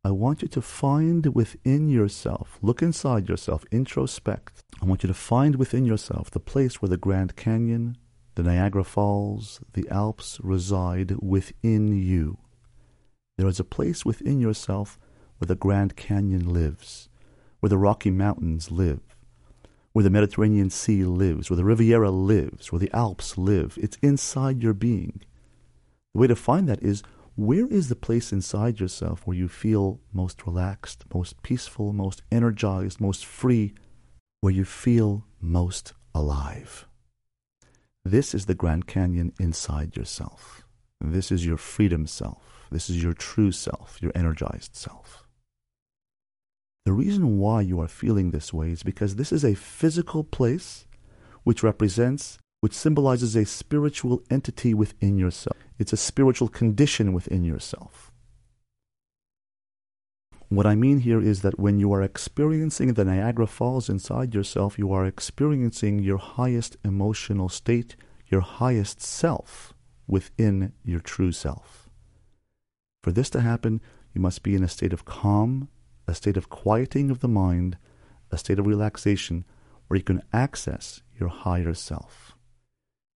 I 0.02 0.10
want 0.10 0.42
you 0.42 0.48
to 0.48 0.62
find 0.62 1.26
within 1.34 1.88
yourself, 1.88 2.58
look 2.62 2.82
inside 2.82 3.28
yourself, 3.28 3.64
introspect. 3.70 4.62
I 4.80 4.86
want 4.86 5.02
you 5.02 5.08
to 5.08 5.14
find 5.14 5.56
within 5.56 5.84
yourself 5.84 6.30
the 6.30 6.40
place 6.40 6.80
where 6.80 6.88
the 6.88 6.96
Grand 6.96 7.36
Canyon, 7.36 7.98
the 8.34 8.42
Niagara 8.42 8.82
Falls, 8.82 9.60
the 9.74 9.88
Alps 9.90 10.40
reside 10.42 11.16
within 11.20 11.92
you. 11.92 12.38
There 13.36 13.48
is 13.48 13.60
a 13.60 13.64
place 13.64 14.04
within 14.04 14.40
yourself 14.40 14.98
where 15.38 15.46
the 15.46 15.54
Grand 15.54 15.96
Canyon 15.96 16.52
lives, 16.52 17.08
where 17.60 17.70
the 17.70 17.78
Rocky 17.78 18.10
Mountains 18.10 18.70
live, 18.70 19.09
where 19.92 20.02
the 20.02 20.10
Mediterranean 20.10 20.70
Sea 20.70 21.04
lives, 21.04 21.50
where 21.50 21.56
the 21.56 21.64
Riviera 21.64 22.10
lives, 22.10 22.70
where 22.70 22.78
the 22.78 22.94
Alps 22.94 23.36
live. 23.36 23.78
It's 23.80 23.98
inside 24.02 24.62
your 24.62 24.74
being. 24.74 25.20
The 26.14 26.20
way 26.20 26.26
to 26.26 26.36
find 26.36 26.68
that 26.68 26.82
is 26.82 27.02
where 27.36 27.66
is 27.66 27.88
the 27.88 27.96
place 27.96 28.32
inside 28.32 28.80
yourself 28.80 29.26
where 29.26 29.36
you 29.36 29.48
feel 29.48 30.00
most 30.12 30.46
relaxed, 30.46 31.04
most 31.14 31.42
peaceful, 31.42 31.92
most 31.92 32.22
energized, 32.30 33.00
most 33.00 33.24
free, 33.24 33.74
where 34.40 34.52
you 34.52 34.64
feel 34.64 35.24
most 35.40 35.92
alive? 36.14 36.86
This 38.04 38.34
is 38.34 38.46
the 38.46 38.54
Grand 38.54 38.86
Canyon 38.86 39.32
inside 39.38 39.96
yourself. 39.96 40.64
This 41.00 41.32
is 41.32 41.46
your 41.46 41.56
freedom 41.56 42.06
self. 42.06 42.66
This 42.70 42.90
is 42.90 43.02
your 43.02 43.12
true 43.12 43.52
self, 43.52 43.98
your 44.00 44.12
energized 44.14 44.76
self. 44.76 45.19
The 46.90 46.96
reason 46.96 47.38
why 47.38 47.60
you 47.60 47.78
are 47.78 47.86
feeling 47.86 48.32
this 48.32 48.52
way 48.52 48.72
is 48.72 48.82
because 48.82 49.14
this 49.14 49.30
is 49.30 49.44
a 49.44 49.54
physical 49.54 50.24
place 50.24 50.86
which 51.44 51.62
represents 51.62 52.36
which 52.62 52.72
symbolizes 52.72 53.36
a 53.36 53.44
spiritual 53.44 54.24
entity 54.28 54.74
within 54.74 55.16
yourself. 55.16 55.56
It's 55.78 55.92
a 55.92 55.96
spiritual 55.96 56.48
condition 56.48 57.12
within 57.12 57.44
yourself. 57.44 58.10
What 60.48 60.66
I 60.66 60.74
mean 60.74 60.98
here 60.98 61.20
is 61.20 61.42
that 61.42 61.60
when 61.60 61.78
you 61.78 61.92
are 61.92 62.02
experiencing 62.02 62.94
the 62.94 63.04
Niagara 63.04 63.46
Falls 63.46 63.88
inside 63.88 64.34
yourself, 64.34 64.76
you 64.76 64.92
are 64.92 65.06
experiencing 65.06 66.00
your 66.00 66.18
highest 66.18 66.76
emotional 66.84 67.48
state, 67.48 67.94
your 68.26 68.40
highest 68.40 69.00
self 69.00 69.74
within 70.08 70.72
your 70.82 70.98
true 70.98 71.30
self. 71.30 71.88
For 73.04 73.12
this 73.12 73.30
to 73.30 73.42
happen, 73.42 73.80
you 74.12 74.20
must 74.20 74.42
be 74.42 74.56
in 74.56 74.64
a 74.64 74.68
state 74.68 74.92
of 74.92 75.04
calm, 75.04 75.68
a 76.10 76.14
state 76.14 76.36
of 76.36 76.50
quieting 76.50 77.08
of 77.10 77.20
the 77.20 77.28
mind, 77.28 77.78
a 78.32 78.36
state 78.36 78.58
of 78.58 78.66
relaxation 78.66 79.44
where 79.86 79.96
you 79.96 80.02
can 80.02 80.22
access 80.32 81.02
your 81.18 81.28
higher 81.28 81.72
self. 81.72 82.36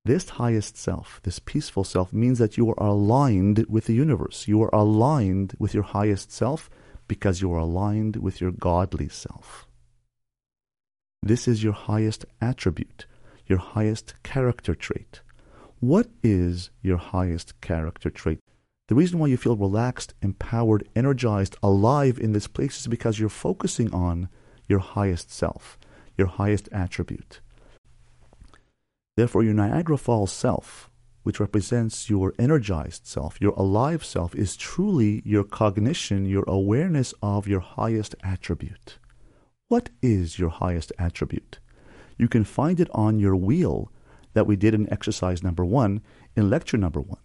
This 0.05 0.29
highest 0.29 0.77
self, 0.77 1.21
this 1.25 1.41
peaceful 1.41 1.83
self, 1.83 2.13
means 2.13 2.39
that 2.39 2.57
you 2.57 2.69
are 2.71 2.79
aligned 2.79 3.67
with 3.69 3.87
the 3.87 3.95
universe. 3.95 4.47
You 4.47 4.63
are 4.63 4.71
aligned 4.73 5.55
with 5.59 5.75
your 5.75 5.83
highest 5.83 6.31
self 6.31 6.71
because 7.09 7.41
you 7.43 7.53
are 7.53 7.59
aligned 7.59 8.17
with 8.17 8.41
your 8.41 8.53
godly 8.53 9.09
self. 9.09 9.67
This 11.23 11.49
is 11.49 11.65
your 11.65 11.73
highest 11.73 12.25
attribute, 12.41 13.07
your 13.47 13.59
highest 13.59 14.23
character 14.23 14.75
trait. 14.75 15.21
What 15.81 16.09
is 16.23 16.71
your 16.81 16.99
highest 16.99 17.61
character 17.61 18.11
trait? 18.11 18.41
The 18.89 18.95
reason 18.95 19.19
why 19.19 19.29
you 19.29 19.39
feel 19.39 19.57
relaxed, 19.57 20.13
empowered, 20.21 20.87
energized, 20.95 21.57
alive 21.63 22.19
in 22.19 22.33
this 22.33 22.47
place 22.47 22.81
is 22.81 22.87
because 22.87 23.19
you're 23.19 23.31
focusing 23.31 23.93
on 23.95 24.29
your 24.69 24.81
highest 24.81 25.31
self, 25.31 25.79
your 26.19 26.27
highest 26.27 26.69
attribute. 26.71 27.41
Therefore, 29.17 29.43
your 29.43 29.55
Niagara 29.55 29.97
Falls 29.97 30.33
self, 30.33 30.91
which 31.23 31.41
represents 31.41 32.11
your 32.11 32.35
energized 32.39 33.07
self, 33.07 33.41
your 33.41 33.53
alive 33.53 34.05
self, 34.05 34.35
is 34.35 34.55
truly 34.55 35.23
your 35.25 35.45
cognition, 35.45 36.27
your 36.27 36.45
awareness 36.47 37.15
of 37.23 37.49
your 37.49 37.61
highest 37.61 38.15
attribute. 38.23 38.99
What 39.69 39.89
is 40.03 40.39
your 40.39 40.51
highest 40.51 40.93
attribute? 40.99 41.59
You 42.19 42.29
can 42.29 42.45
find 42.45 42.79
it 42.79 42.91
on 42.93 43.19
your 43.19 43.35
wheel 43.35 43.91
that 44.35 44.47
we 44.47 44.57
did 44.57 44.75
in 44.75 44.93
exercise 44.93 45.43
number 45.43 45.65
one 45.65 46.03
in 46.37 46.51
lecture 46.51 46.77
number 46.77 47.01
one. 47.01 47.24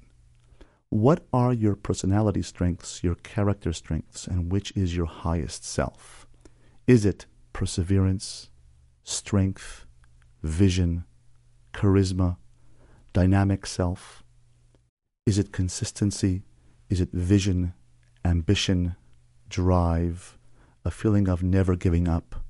What 0.92 1.28
are 1.32 1.54
your 1.54 1.76
personality 1.76 2.42
strengths, 2.42 3.04
your 3.04 3.14
character 3.14 3.74
strengths, 3.74 4.26
and 4.26 4.52
which 4.52 4.76
is 4.76 4.96
your 4.96 5.06
highest 5.06 5.64
self? 5.64 6.28
Is 6.88 7.06
it 7.06 7.28
perseverance, 7.54 8.50
strength, 9.04 9.86
vision, 10.42 11.06
charisma, 11.74 12.38
dynamic 13.14 13.68
self? 13.68 14.24
Is 15.28 15.38
it 15.38 15.52
consistency? 15.52 16.42
Is 16.90 17.00
it 17.00 17.12
vision, 17.12 17.74
ambition, 18.26 18.96
drive, 19.48 20.40
a 20.84 20.90
feeling 20.90 21.30
of 21.30 21.44
never 21.44 21.76
giving 21.76 22.08
up? 22.08 22.44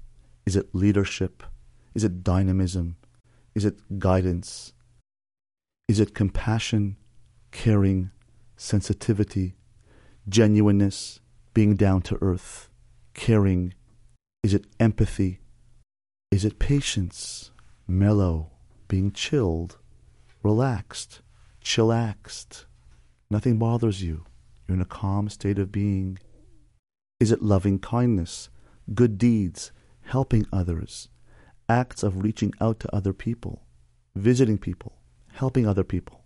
Is 0.45 0.55
it 0.55 0.73
leadership? 0.73 1.43
Is 1.93 2.05
it 2.05 2.23
dynamism? 2.23 2.95
Is 3.53 3.65
it 3.65 3.99
guidance? 3.99 4.71
Is 5.89 5.99
it 5.99 6.15
compassion, 6.15 6.95
caring, 7.51 8.11
sensitivity, 8.59 9.55
genuineness, 10.27 11.21
being 11.53 11.75
down 11.75 12.01
to 12.01 12.17
earth, 12.21 12.69
caring? 13.13 13.73
Is 14.43 14.53
it 14.53 14.65
empathy? 14.79 15.39
Is 16.29 16.43
it 16.43 16.59
patience, 16.59 17.51
mellow, 17.87 18.51
being 18.89 19.11
chilled, 19.11 19.77
relaxed, 20.43 21.21
chillaxed? 21.63 22.65
Nothing 23.31 23.57
bothers 23.57 24.03
you. 24.03 24.25
You're 24.67 24.75
in 24.75 24.81
a 24.81 24.85
calm 24.85 25.29
state 25.29 25.57
of 25.57 25.71
being. 25.71 26.19
Is 27.19 27.31
it 27.31 27.41
loving 27.41 27.79
kindness, 27.79 28.49
good 28.93 29.17
deeds, 29.17 29.71
helping 30.01 30.45
others, 30.51 31.07
acts 31.69 32.03
of 32.03 32.23
reaching 32.23 32.53
out 32.59 32.79
to 32.81 32.93
other 32.95 33.13
people, 33.13 33.63
visiting 34.15 34.57
people, 34.57 34.97
helping 35.33 35.65
other 35.65 35.83
people, 35.85 36.25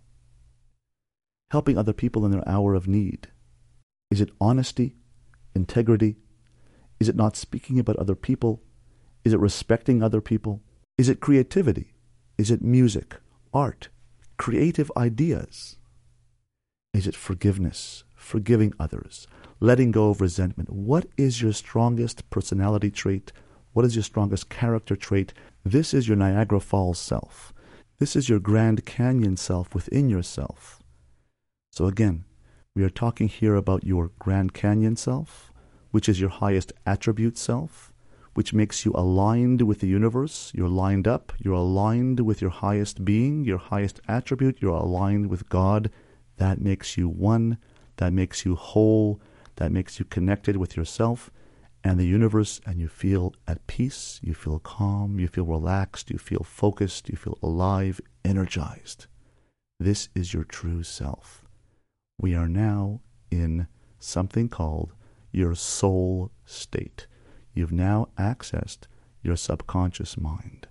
helping 1.54 1.78
other 1.78 1.92
people 1.92 2.24
in 2.26 2.32
their 2.32 2.48
hour 2.48 2.74
of 2.74 2.88
need? 2.88 3.28
Is 4.10 4.20
it 4.20 4.32
honesty, 4.40 4.96
integrity? 5.54 6.16
Is 6.98 7.08
it 7.08 7.14
not 7.14 7.36
speaking 7.36 7.78
about 7.78 7.94
other 7.94 8.16
people? 8.16 8.60
Is 9.24 9.32
it 9.32 9.38
respecting 9.38 10.02
other 10.02 10.20
people? 10.20 10.62
Is 10.98 11.08
it 11.08 11.20
creativity? 11.20 11.94
Is 12.36 12.50
it 12.50 12.60
music, 12.60 13.20
art, 13.52 13.88
creative 14.36 14.90
ideas? 14.96 15.76
Is 16.92 17.06
it 17.06 17.14
forgiveness, 17.14 18.02
forgiving 18.16 18.74
others, 18.80 19.28
letting 19.60 19.92
go 19.92 20.10
of 20.10 20.20
resentment? 20.20 20.70
What 20.70 21.06
is 21.16 21.40
your 21.40 21.52
strongest 21.52 22.28
personality 22.30 22.90
trait? 22.90 23.30
What 23.74 23.84
is 23.84 23.94
your 23.94 24.02
strongest 24.02 24.48
character 24.48 24.96
trait? 24.96 25.32
This 25.64 25.94
is 25.94 26.08
your 26.08 26.16
Niagara 26.16 26.58
Falls 26.58 26.98
self. 26.98 27.54
This 28.00 28.16
is 28.16 28.28
your 28.28 28.40
Grand 28.40 28.84
Canyon 28.84 29.36
self 29.36 29.72
within 29.72 30.08
yourself. 30.10 30.80
So 31.76 31.86
again, 31.86 32.24
we 32.76 32.84
are 32.84 32.88
talking 32.88 33.26
here 33.26 33.56
about 33.56 33.82
your 33.82 34.12
Grand 34.20 34.54
Canyon 34.54 34.94
self, 34.94 35.52
which 35.90 36.08
is 36.08 36.20
your 36.20 36.30
highest 36.30 36.72
attribute 36.86 37.36
self, 37.36 37.92
which 38.34 38.54
makes 38.54 38.84
you 38.84 38.92
aligned 38.94 39.60
with 39.62 39.80
the 39.80 39.88
universe. 39.88 40.52
You're 40.54 40.68
lined 40.68 41.08
up. 41.08 41.32
You're 41.40 41.54
aligned 41.54 42.20
with 42.20 42.40
your 42.40 42.52
highest 42.52 43.04
being, 43.04 43.44
your 43.44 43.58
highest 43.58 44.00
attribute. 44.06 44.62
You're 44.62 44.76
aligned 44.76 45.26
with 45.26 45.48
God. 45.48 45.90
That 46.36 46.60
makes 46.60 46.96
you 46.96 47.08
one. 47.08 47.58
That 47.96 48.12
makes 48.12 48.44
you 48.44 48.54
whole. 48.54 49.20
That 49.56 49.72
makes 49.72 49.98
you 49.98 50.04
connected 50.04 50.56
with 50.56 50.76
yourself 50.76 51.28
and 51.82 51.98
the 51.98 52.06
universe, 52.06 52.60
and 52.64 52.78
you 52.78 52.86
feel 52.86 53.34
at 53.48 53.66
peace. 53.66 54.20
You 54.22 54.32
feel 54.32 54.60
calm. 54.60 55.18
You 55.18 55.26
feel 55.26 55.44
relaxed. 55.44 56.08
You 56.08 56.18
feel 56.18 56.44
focused. 56.44 57.08
You 57.08 57.16
feel 57.16 57.36
alive, 57.42 58.00
energized. 58.24 59.08
This 59.80 60.08
is 60.14 60.32
your 60.32 60.44
true 60.44 60.84
self. 60.84 61.43
We 62.18 62.34
are 62.34 62.48
now 62.48 63.00
in 63.30 63.66
something 63.98 64.48
called 64.48 64.92
your 65.32 65.54
soul 65.54 66.30
state. 66.44 67.06
You've 67.52 67.72
now 67.72 68.08
accessed 68.18 68.86
your 69.22 69.36
subconscious 69.36 70.16
mind. 70.16 70.68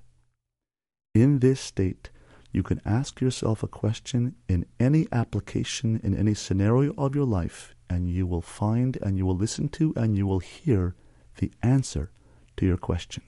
In 1.14 1.40
this 1.40 1.60
state, 1.60 2.10
you 2.52 2.64
can 2.64 2.82
ask 2.86 3.20
yourself 3.20 3.64
a 3.64 3.68
question 3.68 4.36
in 4.48 4.66
any 4.80 5.08
application, 5.12 6.00
in 6.04 6.16
any 6.16 6.34
scenario 6.34 6.94
of 6.98 7.16
your 7.16 7.26
life, 7.26 7.76
and 7.90 8.10
you 8.10 8.26
will 8.28 8.42
find 8.42 8.98
and 9.02 9.18
you 9.18 9.26
will 9.26 9.36
listen 9.36 9.70
to 9.70 9.94
and 9.96 10.16
you 10.16 10.28
will 10.28 10.40
hear 10.40 10.96
the 11.38 11.52
answer 11.62 12.12
to 12.58 12.66
your 12.66 12.78
question. 12.78 13.24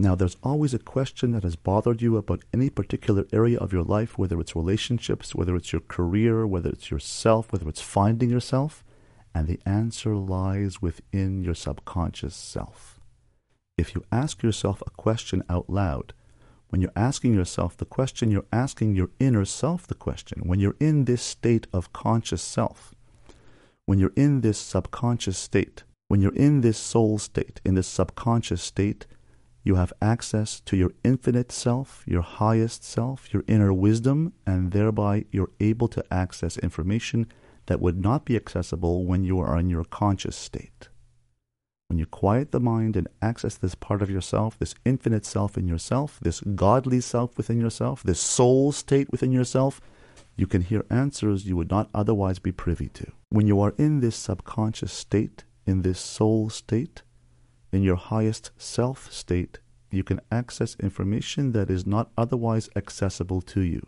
Now, 0.00 0.14
there's 0.14 0.36
always 0.44 0.74
a 0.74 0.78
question 0.78 1.32
that 1.32 1.42
has 1.42 1.56
bothered 1.56 2.00
you 2.00 2.16
about 2.16 2.44
any 2.54 2.70
particular 2.70 3.26
area 3.32 3.58
of 3.58 3.72
your 3.72 3.82
life, 3.82 4.16
whether 4.16 4.38
it's 4.38 4.54
relationships, 4.54 5.34
whether 5.34 5.56
it's 5.56 5.72
your 5.72 5.80
career, 5.80 6.46
whether 6.46 6.70
it's 6.70 6.88
yourself, 6.88 7.52
whether 7.52 7.68
it's 7.68 7.80
finding 7.80 8.30
yourself, 8.30 8.84
and 9.34 9.48
the 9.48 9.58
answer 9.66 10.14
lies 10.14 10.80
within 10.80 11.42
your 11.42 11.54
subconscious 11.54 12.36
self. 12.36 13.00
If 13.76 13.96
you 13.96 14.04
ask 14.12 14.40
yourself 14.40 14.82
a 14.86 14.90
question 14.90 15.42
out 15.48 15.68
loud, 15.68 16.12
when 16.68 16.80
you're 16.80 16.92
asking 16.94 17.34
yourself 17.34 17.76
the 17.76 17.84
question, 17.84 18.30
you're 18.30 18.46
asking 18.52 18.94
your 18.94 19.10
inner 19.18 19.44
self 19.44 19.86
the 19.88 19.94
question. 19.94 20.42
When 20.44 20.60
you're 20.60 20.76
in 20.78 21.06
this 21.06 21.22
state 21.22 21.66
of 21.72 21.92
conscious 21.92 22.42
self, 22.42 22.94
when 23.86 23.98
you're 23.98 24.12
in 24.14 24.42
this 24.42 24.58
subconscious 24.58 25.38
state, 25.38 25.82
when 26.06 26.20
you're 26.20 26.34
in 26.36 26.60
this 26.60 26.78
soul 26.78 27.18
state, 27.18 27.60
in 27.64 27.74
this 27.74 27.88
subconscious 27.88 28.62
state, 28.62 29.06
you 29.68 29.76
have 29.76 29.92
access 30.00 30.60
to 30.60 30.76
your 30.76 30.90
infinite 31.04 31.52
self, 31.52 32.02
your 32.06 32.22
highest 32.22 32.82
self, 32.82 33.32
your 33.32 33.44
inner 33.46 33.72
wisdom, 33.72 34.32
and 34.46 34.72
thereby 34.72 35.26
you're 35.30 35.50
able 35.60 35.86
to 35.88 36.02
access 36.12 36.56
information 36.58 37.26
that 37.66 37.80
would 37.80 38.00
not 38.00 38.24
be 38.24 38.34
accessible 38.34 39.04
when 39.04 39.22
you 39.22 39.38
are 39.38 39.58
in 39.58 39.68
your 39.68 39.84
conscious 39.84 40.34
state. 40.34 40.88
When 41.88 41.98
you 41.98 42.06
quiet 42.06 42.50
the 42.50 42.60
mind 42.60 42.96
and 42.96 43.08
access 43.20 43.56
this 43.56 43.74
part 43.74 44.02
of 44.02 44.10
yourself, 44.10 44.58
this 44.58 44.74
infinite 44.84 45.26
self 45.26 45.56
in 45.56 45.68
yourself, 45.68 46.18
this 46.22 46.40
godly 46.40 47.00
self 47.00 47.36
within 47.36 47.60
yourself, 47.60 48.02
this 48.02 48.20
soul 48.20 48.72
state 48.72 49.10
within 49.10 49.32
yourself, 49.32 49.80
you 50.36 50.46
can 50.46 50.62
hear 50.62 50.84
answers 50.90 51.46
you 51.46 51.56
would 51.56 51.70
not 51.70 51.90
otherwise 51.94 52.38
be 52.38 52.52
privy 52.52 52.88
to. 52.90 53.12
When 53.28 53.46
you 53.46 53.60
are 53.60 53.74
in 53.76 54.00
this 54.00 54.16
subconscious 54.16 54.92
state, 54.92 55.44
in 55.66 55.82
this 55.82 56.00
soul 56.00 56.48
state, 56.48 57.02
in 57.72 57.82
your 57.82 57.96
highest 57.96 58.50
self 58.56 59.12
state, 59.12 59.58
you 59.90 60.04
can 60.04 60.20
access 60.30 60.76
information 60.80 61.52
that 61.52 61.70
is 61.70 61.86
not 61.86 62.10
otherwise 62.16 62.68
accessible 62.76 63.40
to 63.42 63.60
you. 63.60 63.86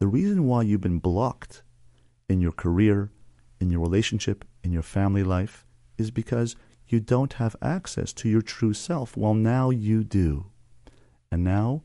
The 0.00 0.06
reason 0.06 0.44
why 0.46 0.62
you've 0.62 0.82
been 0.82 0.98
blocked 0.98 1.62
in 2.28 2.40
your 2.40 2.52
career, 2.52 3.10
in 3.60 3.70
your 3.70 3.80
relationship, 3.80 4.44
in 4.62 4.72
your 4.72 4.82
family 4.82 5.22
life, 5.22 5.64
is 5.96 6.10
because 6.10 6.56
you 6.88 7.00
don't 7.00 7.34
have 7.34 7.56
access 7.62 8.12
to 8.14 8.28
your 8.28 8.42
true 8.42 8.74
self. 8.74 9.16
Well, 9.16 9.34
now 9.34 9.70
you 9.70 10.04
do. 10.04 10.46
And 11.32 11.42
now, 11.42 11.82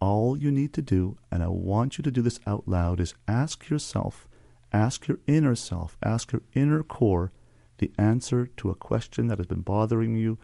all 0.00 0.36
you 0.36 0.50
need 0.50 0.72
to 0.74 0.82
do, 0.82 1.18
and 1.30 1.42
I 1.42 1.48
want 1.48 1.98
you 1.98 2.02
to 2.02 2.10
do 2.10 2.22
this 2.22 2.40
out 2.46 2.66
loud, 2.66 3.00
is 3.00 3.14
ask 3.28 3.68
yourself, 3.68 4.28
ask 4.72 5.06
your 5.06 5.18
inner 5.26 5.54
self, 5.54 5.96
ask 6.02 6.32
your 6.32 6.42
inner 6.54 6.82
core 6.82 7.32
the 7.78 7.92
answer 7.98 8.46
to 8.56 8.70
a 8.70 8.74
question 8.74 9.28
that 9.28 9.38
has 9.38 9.46
been 9.46 9.60
bothering 9.62 10.16
you. 10.16 10.38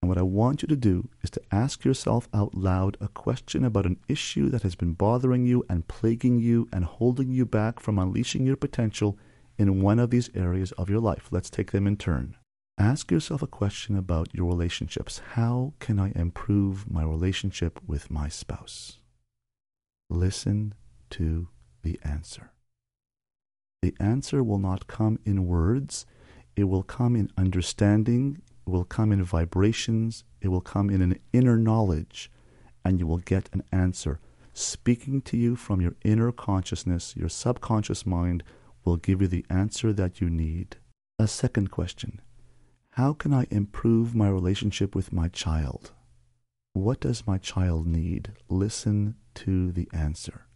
And 0.00 0.08
what 0.08 0.18
I 0.18 0.22
want 0.22 0.62
you 0.62 0.68
to 0.68 0.76
do 0.76 1.08
is 1.22 1.30
to 1.30 1.42
ask 1.52 1.84
yourself 1.84 2.28
out 2.34 2.54
loud 2.54 2.96
a 3.00 3.08
question 3.08 3.64
about 3.64 3.86
an 3.86 4.00
issue 4.08 4.48
that 4.48 4.62
has 4.62 4.74
been 4.74 4.94
bothering 4.94 5.46
you 5.46 5.64
and 5.68 5.86
plaguing 5.86 6.38
you 6.40 6.68
and 6.72 6.84
holding 6.84 7.30
you 7.30 7.46
back 7.46 7.78
from 7.78 7.98
unleashing 7.98 8.44
your 8.44 8.56
potential 8.56 9.16
in 9.58 9.80
one 9.80 9.98
of 9.98 10.10
these 10.10 10.30
areas 10.34 10.72
of 10.72 10.90
your 10.90 11.00
life. 11.00 11.28
Let's 11.30 11.50
take 11.50 11.70
them 11.70 11.86
in 11.86 11.96
turn. 11.96 12.36
Ask 12.78 13.12
yourself 13.12 13.42
a 13.42 13.46
question 13.46 13.96
about 13.96 14.34
your 14.34 14.46
relationships. 14.46 15.20
How 15.34 15.74
can 15.78 16.00
I 16.00 16.10
improve 16.16 16.90
my 16.90 17.04
relationship 17.04 17.78
with 17.86 18.10
my 18.10 18.28
spouse? 18.28 18.98
Listen 20.10 20.74
to 21.10 21.48
the 21.82 22.00
answer. 22.02 22.50
The 23.82 23.94
answer 24.00 24.42
will 24.42 24.58
not 24.58 24.86
come 24.86 25.18
in 25.24 25.46
words, 25.46 26.06
it 26.56 26.64
will 26.64 26.82
come 26.82 27.16
in 27.16 27.30
understanding, 27.36 28.42
it 28.66 28.70
will 28.70 28.84
come 28.84 29.12
in 29.12 29.24
vibrations, 29.24 30.24
it 30.40 30.48
will 30.48 30.60
come 30.60 30.90
in 30.90 31.02
an 31.02 31.18
inner 31.32 31.56
knowledge, 31.56 32.30
and 32.84 32.98
you 32.98 33.06
will 33.06 33.18
get 33.18 33.48
an 33.52 33.62
answer. 33.72 34.20
Speaking 34.52 35.22
to 35.22 35.36
you 35.36 35.56
from 35.56 35.80
your 35.80 35.94
inner 36.04 36.30
consciousness, 36.30 37.14
your 37.16 37.28
subconscious 37.28 38.04
mind 38.04 38.42
will 38.84 38.96
give 38.96 39.22
you 39.22 39.28
the 39.28 39.46
answer 39.48 39.92
that 39.92 40.20
you 40.20 40.28
need. 40.28 40.76
A 41.18 41.26
second 41.26 41.70
question 41.70 42.20
how 42.96 43.14
can 43.14 43.32
I 43.32 43.46
improve 43.50 44.14
my 44.14 44.28
relationship 44.28 44.94
with 44.94 45.14
my 45.14 45.28
child? 45.28 45.92
What 46.74 47.00
does 47.00 47.26
my 47.26 47.38
child 47.38 47.86
need? 47.86 48.32
Listen 48.50 49.14
to 49.36 49.72
the 49.72 49.88
answer. 49.94 50.46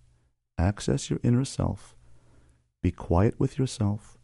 Access 0.59 1.09
your 1.09 1.19
inner 1.23 1.47
self. 1.47 1.95
Be 2.83 2.91
quiet 2.91 3.41
with 3.41 3.59
yourself. 3.59 4.16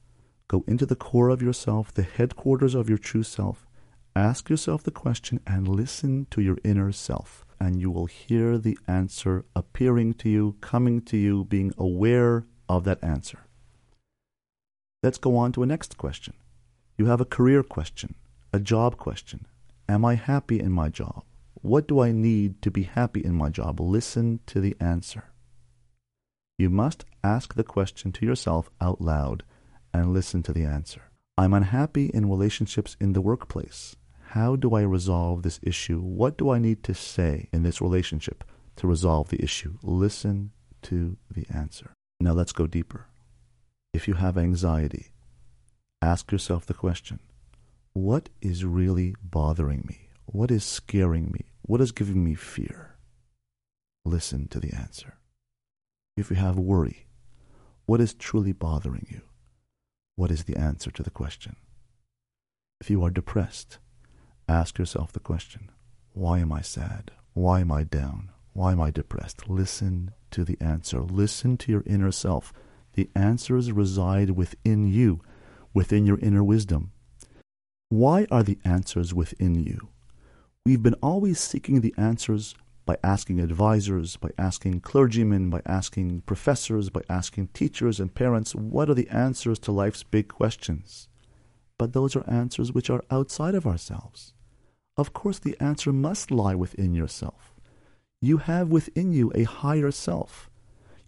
Go 0.53 0.65
into 0.67 0.85
the 0.85 0.95
core 0.95 1.31
of 1.31 1.41
yourself, 1.41 1.95
the 1.95 2.03
headquarters 2.03 2.75
of 2.75 2.87
your 2.87 2.99
true 2.99 3.23
self. 3.23 3.67
Ask 4.15 4.51
yourself 4.51 4.83
the 4.83 4.91
question 4.91 5.41
and 5.47 5.67
listen 5.67 6.27
to 6.31 6.43
your 6.43 6.59
inner 6.63 6.93
self. 6.93 7.47
And 7.59 7.81
you 7.81 7.91
will 7.91 8.05
hear 8.05 8.59
the 8.59 8.79
answer 8.87 9.47
appearing 9.57 10.13
to 10.15 10.29
you, 10.29 10.57
coming 10.61 11.01
to 11.03 11.17
you, 11.17 11.45
being 11.45 11.73
aware 11.79 12.45
of 12.69 12.85
that 12.85 13.03
answer. 13.03 13.47
Let's 15.03 15.17
go 15.17 15.39
on 15.39 15.53
to 15.53 15.63
a 15.63 15.67
next 15.67 15.97
question. 15.97 16.35
You 16.99 17.07
have 17.07 17.23
a 17.23 17.25
career 17.25 17.63
question, 17.63 18.15
a 18.53 18.61
job 18.61 18.99
question. 18.99 19.47
Am 19.89 20.05
I 20.05 20.17
happy 20.17 20.61
in 20.61 20.71
my 20.71 20.91
job? 20.91 21.25
What 21.63 21.89
do 21.89 22.01
I 22.01 22.13
need 22.13 22.61
to 22.61 22.71
be 22.71 22.83
happy 22.83 23.25
in 23.25 23.35
my 23.35 23.49
job? 23.49 23.81
Listen 23.81 24.41
to 24.49 24.61
the 24.61 24.77
answer. 24.79 25.33
You 26.59 26.69
must 26.69 27.07
ask 27.25 27.55
the 27.55 27.65
question 27.65 28.13
to 28.13 28.27
yourself 28.27 28.69
out 28.83 29.01
loud 29.01 29.45
and 29.93 30.13
listen 30.13 30.43
to 30.45 30.53
the 30.53 30.65
answer. 30.65 31.03
I'm 31.37 31.55
unhappy 31.55 32.07
in 32.07 32.29
relationships 32.29 32.97
in 33.01 33.13
the 33.13 33.21
workplace. 33.21 33.97
How 34.29 34.57
do 34.57 34.75
I 34.75 34.83
resolve 34.83 35.43
this 35.43 35.61
issue? 35.63 36.01
What 36.01 36.37
do 36.39 36.51
I 36.51 36.59
need 36.59 36.83
to 36.85 36.95
say 36.95 37.49
in 37.53 37.63
this 37.63 37.81
relationship 37.81 38.45
to 38.77 38.87
resolve 38.87 39.29
the 39.29 39.43
issue? 39.43 39.79
Listen 39.83 40.53
to 40.83 41.17
the 41.31 41.47
answer. 41.53 41.93
Now 42.21 42.33
let's 42.33 42.53
go 42.53 42.67
deeper. 42.67 43.07
If 43.93 44.09
you 44.09 44.15
have 44.15 44.39
anxiety, 44.39 45.13
ask 46.01 46.33
yourself 46.33 46.65
the 46.65 46.75
question 46.75 47.21
what 47.93 48.31
is 48.41 48.65
really 48.65 49.15
bothering 49.23 49.85
me? 49.87 50.09
What 50.25 50.51
is 50.51 50.65
scaring 50.65 51.31
me? 51.31 51.47
What 51.63 51.83
is 51.83 51.93
giving 51.93 52.25
me 52.25 52.35
fear? 52.35 52.97
Listen 54.05 54.49
to 54.49 54.59
the 54.59 54.73
answer. 54.73 55.19
If 56.17 56.31
you 56.31 56.37
have 56.37 56.59
worry, 56.59 57.07
what 57.85 58.01
is 58.01 58.15
truly 58.15 58.53
bothering 58.53 59.07
you? 59.11 59.21
What 60.17 60.31
is 60.31 60.45
the 60.45 60.57
answer 60.57 60.91
to 60.91 61.03
the 61.03 61.11
question? 61.11 61.57
If 62.81 62.91
you 62.91 63.03
are 63.05 63.11
depressed, 63.11 63.79
ask 64.49 64.79
yourself 64.79 65.13
the 65.13 65.21
question 65.21 65.71
why 66.13 66.41
am 66.41 66.53
I 66.53 66.61
sad? 66.61 67.11
Why 67.33 67.61
am 67.61 67.73
I 67.73 67.85
down? 67.85 68.31
Why 68.53 68.73
am 68.73 68.81
I 68.81 68.91
depressed? 68.91 69.49
Listen 69.49 70.13
to 70.31 70.45
the 70.45 70.59
answer. 70.61 71.01
Listen 71.01 71.57
to 71.59 71.73
your 71.73 71.83
inner 71.87 72.13
self. 72.13 72.53
The 72.93 73.09
answers 73.15 73.73
reside 73.73 74.31
within 74.31 74.87
you, 74.87 75.21
within 75.73 76.05
your 76.05 76.19
inner 76.19 76.45
wisdom. 76.45 76.93
Why 77.89 78.27
are 78.31 78.43
the 78.43 78.59
answers 78.65 79.15
within 79.15 79.55
you? 79.55 79.89
We've 80.67 80.83
been 80.83 80.97
always 81.03 81.41
seeking 81.41 81.81
the 81.81 81.95
answers 81.97 82.55
by 82.85 82.97
asking 83.05 83.41
advisors, 83.41 84.17
by 84.17 84.31
asking 84.37 84.81
clergymen, 84.81 85.51
by 85.51 85.63
asking 85.67 86.23
professors, 86.23 86.91
by 86.91 87.03
asking 87.09 87.49
teachers 87.49 88.01
and 88.01 88.15
parents, 88.15 88.55
what 88.55 88.91
are 88.91 88.95
the 88.95 89.09
answers 89.09 89.59
to 89.61 89.73
life's 89.73 90.03
big 90.03 90.29
questions? 90.29 91.09
But 91.79 91.93
those 91.93 92.17
are 92.17 92.29
answers 92.29 92.73
which 92.73 92.91
are 92.91 93.05
outside 93.11 93.55
of 93.55 93.67
ourselves. 93.67 94.35
Of 94.97 95.13
course, 95.13 95.39
the 95.39 95.57
answer 95.61 95.93
must 95.93 96.31
lie 96.31 96.55
within 96.55 96.95
yourself. 96.95 97.55
You 98.21 98.39
have 98.39 98.69
within 98.69 99.13
you 99.13 99.33
a 99.35 99.45
higher 99.45 99.91
self. 99.91 100.51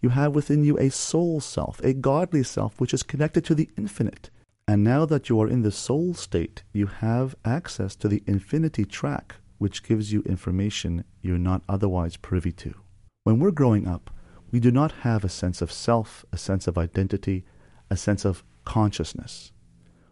You 0.01 0.09
have 0.09 0.35
within 0.35 0.63
you 0.63 0.77
a 0.77 0.89
soul 0.89 1.39
self, 1.39 1.79
a 1.83 1.93
godly 1.93 2.43
self, 2.43 2.79
which 2.79 2.93
is 2.93 3.03
connected 3.03 3.45
to 3.45 3.55
the 3.55 3.69
infinite. 3.77 4.29
And 4.67 4.83
now 4.83 5.05
that 5.05 5.29
you 5.29 5.39
are 5.41 5.47
in 5.47 5.61
the 5.61 5.71
soul 5.71 6.13
state, 6.13 6.63
you 6.73 6.87
have 6.87 7.35
access 7.45 7.95
to 7.97 8.07
the 8.07 8.23
infinity 8.25 8.85
track, 8.85 9.35
which 9.65 9.81
gives 9.81 10.13
you 10.13 10.21
information 10.27 11.03
you're 11.23 11.39
not 11.39 11.63
otherwise 11.67 12.17
privy 12.17 12.51
to. 12.51 12.75
When 13.23 13.39
we're 13.39 13.49
growing 13.49 13.87
up, 13.87 14.11
we 14.51 14.59
do 14.59 14.69
not 14.69 14.91
have 15.01 15.23
a 15.23 15.27
sense 15.27 15.59
of 15.59 15.71
self, 15.71 16.23
a 16.31 16.37
sense 16.37 16.67
of 16.67 16.77
identity, 16.77 17.45
a 17.89 17.97
sense 17.97 18.25
of 18.25 18.43
consciousness. 18.63 19.51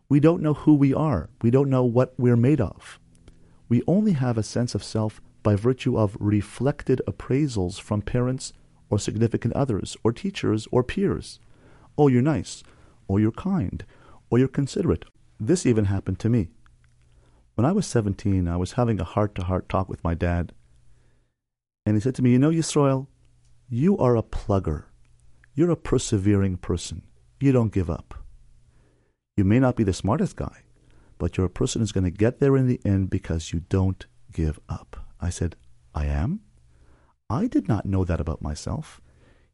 We 0.09 0.19
don't 0.19 0.41
know 0.41 0.55
who 0.55 0.73
we 0.73 0.91
are. 0.91 1.29
We 1.43 1.51
don't 1.51 1.69
know 1.69 1.83
what 1.83 2.15
we're 2.17 2.35
made 2.35 2.59
of. 2.59 2.99
We 3.69 3.83
only 3.85 4.13
have 4.13 4.39
a 4.39 4.41
sense 4.41 4.73
of 4.73 4.83
self 4.83 5.21
by 5.43 5.55
virtue 5.55 5.99
of 5.99 6.17
reflected 6.19 6.99
appraisals 7.07 7.79
from 7.79 8.01
parents 8.01 8.53
or 8.89 8.97
significant 8.97 9.53
others 9.53 9.95
or 10.03 10.11
teachers 10.11 10.67
or 10.71 10.83
peers. 10.83 11.39
Oh, 11.95 12.07
you're 12.07 12.23
nice, 12.23 12.63
or 13.07 13.19
you're 13.19 13.31
kind, 13.31 13.85
or 14.31 14.39
you're 14.39 14.47
considerate. 14.47 15.05
This 15.39 15.67
even 15.67 15.85
happened 15.85 16.17
to 16.21 16.29
me. 16.29 16.49
When 17.55 17.65
I 17.65 17.71
was 17.71 17.85
17, 17.85 18.47
I 18.47 18.57
was 18.57 18.73
having 18.73 18.99
a 18.99 19.03
heart 19.03 19.35
to 19.35 19.43
heart 19.43 19.69
talk 19.69 19.87
with 19.87 20.03
my 20.03 20.13
dad. 20.13 20.53
And 21.85 21.95
he 21.95 22.01
said 22.01 22.15
to 22.15 22.21
me, 22.21 22.31
You 22.31 22.39
know, 22.39 22.49
Yisrael, 22.49 23.07
you 23.69 23.97
are 23.97 24.15
a 24.15 24.23
plugger. 24.23 24.85
You're 25.53 25.71
a 25.71 25.75
persevering 25.75 26.57
person. 26.57 27.03
You 27.39 27.51
don't 27.51 27.73
give 27.73 27.89
up. 27.89 28.15
You 29.37 29.43
may 29.43 29.59
not 29.59 29.75
be 29.75 29.83
the 29.83 29.93
smartest 29.93 30.35
guy, 30.35 30.63
but 31.17 31.37
you're 31.37 31.45
a 31.45 31.49
person 31.49 31.81
who's 31.81 31.91
going 31.91 32.03
to 32.05 32.11
get 32.11 32.39
there 32.39 32.57
in 32.57 32.67
the 32.67 32.79
end 32.85 33.09
because 33.09 33.53
you 33.53 33.61
don't 33.69 34.05
give 34.31 34.59
up. 34.67 35.07
I 35.19 35.29
said, 35.29 35.55
I 35.93 36.05
am? 36.05 36.41
I 37.29 37.47
did 37.47 37.67
not 37.67 37.85
know 37.85 38.03
that 38.03 38.19
about 38.19 38.41
myself 38.41 39.01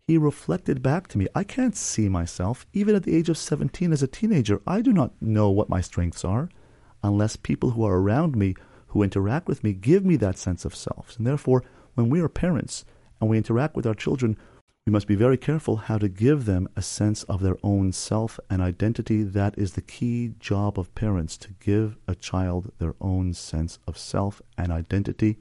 he 0.10 0.18
reflected 0.18 0.82
back 0.82 1.08
to 1.08 1.20
me. 1.20 1.28
I 1.36 1.44
can't 1.44 1.76
see 1.76 2.10
myself. 2.10 2.66
Even 2.74 2.96
at 2.96 3.04
the 3.04 3.16
age 3.16 3.30
of 3.30 3.38
17 3.38 3.94
as 3.94 4.02
a 4.02 4.08
teenager, 4.08 4.60
I 4.66 4.82
do 4.82 4.92
not 4.92 5.14
know 5.22 5.52
what 5.52 5.70
my 5.70 5.82
strengths 5.82 6.26
are 6.26 6.50
unless 7.04 7.36
people 7.36 7.72
who 7.72 7.86
are 7.86 8.00
around 8.00 8.36
me, 8.36 8.56
who 8.88 9.04
interact 9.04 9.48
with 9.48 9.64
me, 9.64 9.74
give 9.74 10.06
me 10.06 10.16
that 10.18 10.38
sense 10.38 10.66
of 10.66 10.76
self. 10.76 11.16
And 11.18 11.26
therefore, 11.26 11.64
when 11.96 12.10
we 12.10 12.22
are 12.22 12.30
parents 12.30 12.86
and 13.20 13.30
we 13.30 13.38
interact 13.38 13.76
with 13.76 13.86
our 13.86 13.94
children, 13.94 14.38
we 14.86 14.92
must 14.92 15.08
be 15.08 15.16
very 15.16 15.38
careful 15.38 15.76
how 15.76 15.98
to 15.98 16.10
give 16.10 16.46
them 16.46 16.68
a 16.76 16.82
sense 16.82 17.24
of 17.24 17.42
their 17.42 17.58
own 17.64 17.92
self 17.92 18.40
and 18.50 18.62
identity. 18.62 19.24
That 19.24 19.58
is 19.58 19.74
the 19.74 19.82
key 19.82 20.34
job 20.40 20.80
of 20.80 20.96
parents 20.96 21.38
to 21.38 21.50
give 21.60 21.98
a 22.08 22.16
child 22.16 22.72
their 22.80 22.96
own 23.00 23.34
sense 23.34 23.78
of 23.86 23.98
self 23.98 24.42
and 24.58 24.72
identity 24.72 25.38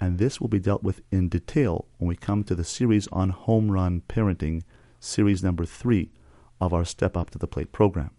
and 0.00 0.18
this 0.18 0.40
will 0.40 0.48
be 0.48 0.58
dealt 0.58 0.82
with 0.82 1.02
in 1.10 1.28
detail 1.28 1.86
when 1.98 2.08
we 2.08 2.16
come 2.16 2.42
to 2.44 2.54
the 2.54 2.64
series 2.64 3.06
on 3.08 3.28
home 3.30 3.70
run 3.70 4.02
parenting, 4.08 4.62
series 4.98 5.42
number 5.42 5.66
three 5.66 6.10
of 6.60 6.72
our 6.72 6.84
Step 6.84 7.16
Up 7.16 7.30
to 7.30 7.38
the 7.38 7.46
Plate 7.46 7.70
program. 7.70 8.10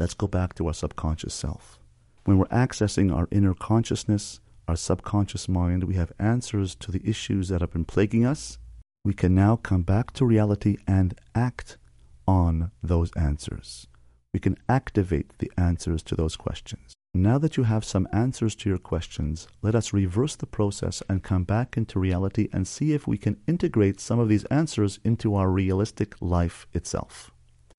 Let's 0.00 0.14
go 0.14 0.26
back 0.26 0.54
to 0.54 0.66
our 0.66 0.72
subconscious 0.72 1.34
self. 1.34 1.78
When 2.24 2.38
we're 2.38 2.46
accessing 2.46 3.14
our 3.14 3.28
inner 3.30 3.52
consciousness, 3.52 4.40
our 4.66 4.74
subconscious 4.74 5.46
mind, 5.46 5.84
we 5.84 5.96
have 5.96 6.10
answers 6.18 6.74
to 6.76 6.90
the 6.90 7.02
issues 7.04 7.48
that 7.48 7.60
have 7.60 7.72
been 7.72 7.84
plaguing 7.84 8.24
us. 8.24 8.56
We 9.04 9.12
can 9.12 9.34
now 9.34 9.56
come 9.56 9.82
back 9.82 10.12
to 10.14 10.24
reality 10.24 10.78
and 10.86 11.20
act 11.34 11.76
on 12.26 12.70
those 12.82 13.10
answers. 13.14 13.88
We 14.32 14.40
can 14.40 14.56
activate 14.70 15.38
the 15.38 15.52
answers 15.58 16.02
to 16.04 16.14
those 16.14 16.34
questions. 16.34 16.94
Now 17.12 17.36
that 17.36 17.58
you 17.58 17.64
have 17.64 17.84
some 17.84 18.08
answers 18.10 18.54
to 18.56 18.70
your 18.70 18.78
questions, 18.78 19.48
let 19.60 19.74
us 19.74 19.92
reverse 19.92 20.34
the 20.34 20.46
process 20.46 21.02
and 21.10 21.22
come 21.22 21.44
back 21.44 21.76
into 21.76 22.00
reality 22.00 22.48
and 22.54 22.66
see 22.66 22.94
if 22.94 23.06
we 23.06 23.18
can 23.18 23.36
integrate 23.46 24.00
some 24.00 24.18
of 24.18 24.30
these 24.30 24.46
answers 24.46 24.98
into 25.04 25.34
our 25.34 25.50
realistic 25.50 26.14
life 26.22 26.66
itself. 26.72 27.32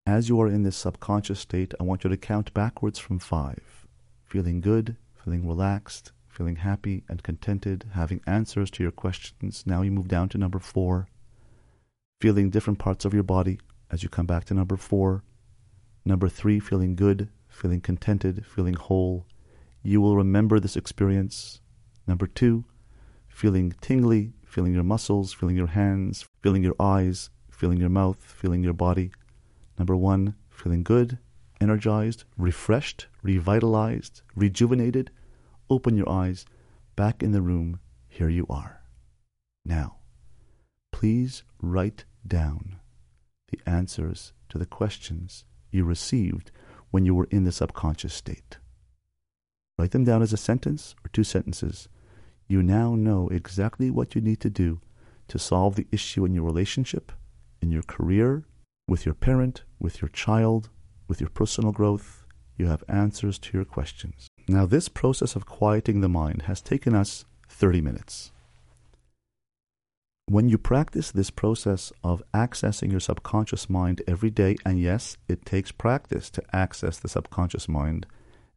As 0.07 0.29
you 0.29 0.41
are 0.41 0.47
in 0.47 0.63
this 0.63 0.75
subconscious 0.75 1.39
state, 1.39 1.75
I 1.79 1.83
want 1.83 2.03
you 2.03 2.09
to 2.09 2.17
count 2.17 2.55
backwards 2.55 2.97
from 2.97 3.19
five. 3.19 3.85
Feeling 4.25 4.59
good, 4.59 4.97
feeling 5.13 5.47
relaxed, 5.47 6.11
feeling 6.27 6.55
happy 6.55 7.03
and 7.07 7.21
contented, 7.21 7.85
having 7.93 8.21
answers 8.25 8.71
to 8.71 8.83
your 8.83 8.91
questions. 8.91 9.63
Now 9.67 9.83
you 9.83 9.91
move 9.91 10.07
down 10.07 10.27
to 10.29 10.39
number 10.39 10.57
four. 10.57 11.07
Feeling 12.19 12.49
different 12.49 12.79
parts 12.79 13.05
of 13.05 13.13
your 13.13 13.23
body 13.23 13.59
as 13.91 14.01
you 14.01 14.09
come 14.09 14.25
back 14.25 14.45
to 14.45 14.55
number 14.55 14.75
four. 14.75 15.23
Number 16.03 16.29
three, 16.29 16.59
feeling 16.59 16.95
good, 16.95 17.29
feeling 17.47 17.79
contented, 17.79 18.43
feeling 18.43 18.73
whole. 18.73 19.27
You 19.83 20.01
will 20.01 20.17
remember 20.17 20.59
this 20.59 20.75
experience. 20.75 21.61
Number 22.07 22.25
two, 22.25 22.65
feeling 23.27 23.75
tingly, 23.81 24.33
feeling 24.45 24.73
your 24.73 24.83
muscles, 24.83 25.31
feeling 25.31 25.55
your 25.55 25.67
hands, 25.67 26.25
feeling 26.41 26.63
your 26.63 26.75
eyes, 26.79 27.29
feeling 27.51 27.77
your 27.77 27.89
mouth, 27.89 28.17
feeling 28.23 28.63
your 28.63 28.73
body. 28.73 29.11
Number 29.81 29.97
one, 29.97 30.35
feeling 30.51 30.83
good, 30.83 31.17
energized, 31.59 32.23
refreshed, 32.37 33.07
revitalized, 33.23 34.21
rejuvenated. 34.35 35.09
Open 35.71 35.97
your 35.97 36.07
eyes. 36.07 36.45
Back 36.95 37.23
in 37.23 37.31
the 37.31 37.41
room. 37.41 37.79
Here 38.07 38.29
you 38.29 38.45
are. 38.47 38.83
Now, 39.65 39.95
please 40.91 41.41
write 41.63 42.05
down 42.27 42.75
the 43.51 43.59
answers 43.65 44.33
to 44.49 44.59
the 44.59 44.67
questions 44.67 45.45
you 45.71 45.83
received 45.83 46.51
when 46.91 47.03
you 47.03 47.15
were 47.15 47.27
in 47.31 47.43
the 47.43 47.51
subconscious 47.51 48.13
state. 48.13 48.59
Write 49.79 49.89
them 49.89 50.03
down 50.03 50.21
as 50.21 50.31
a 50.31 50.37
sentence 50.37 50.93
or 51.03 51.09
two 51.09 51.23
sentences. 51.23 51.89
You 52.47 52.61
now 52.61 52.93
know 52.93 53.29
exactly 53.29 53.89
what 53.89 54.13
you 54.13 54.21
need 54.21 54.41
to 54.41 54.51
do 54.51 54.79
to 55.27 55.39
solve 55.39 55.75
the 55.75 55.87
issue 55.91 56.23
in 56.23 56.35
your 56.35 56.43
relationship, 56.43 57.11
in 57.63 57.71
your 57.71 57.81
career, 57.81 58.45
with 58.91 59.05
your 59.05 59.15
parent, 59.15 59.63
with 59.79 60.01
your 60.01 60.09
child, 60.09 60.69
with 61.07 61.21
your 61.21 61.29
personal 61.29 61.71
growth. 61.71 62.25
You 62.57 62.65
have 62.67 62.83
answers 62.89 63.39
to 63.39 63.57
your 63.57 63.63
questions. 63.63 64.27
Now, 64.49 64.65
this 64.65 64.89
process 64.89 65.33
of 65.37 65.45
quieting 65.45 66.01
the 66.01 66.09
mind 66.09 66.41
has 66.41 66.59
taken 66.61 66.93
us 66.93 67.23
30 67.47 67.79
minutes. 67.79 68.33
When 70.25 70.49
you 70.49 70.57
practice 70.57 71.09
this 71.09 71.29
process 71.29 71.93
of 72.03 72.21
accessing 72.33 72.91
your 72.91 72.99
subconscious 72.99 73.69
mind 73.69 74.01
every 74.09 74.29
day, 74.29 74.57
and 74.65 74.77
yes, 74.77 75.15
it 75.29 75.45
takes 75.45 75.71
practice 75.71 76.29
to 76.31 76.43
access 76.51 76.99
the 76.99 77.07
subconscious 77.07 77.69
mind, 77.69 78.05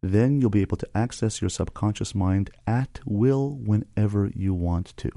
then 0.02 0.40
you'll 0.40 0.50
be 0.50 0.62
able 0.62 0.78
to 0.78 0.96
access 0.96 1.40
your 1.40 1.48
subconscious 1.48 2.12
mind 2.12 2.50
at 2.66 2.98
will 3.06 3.54
whenever 3.54 4.32
you 4.34 4.52
want 4.52 4.96
to. 4.96 5.12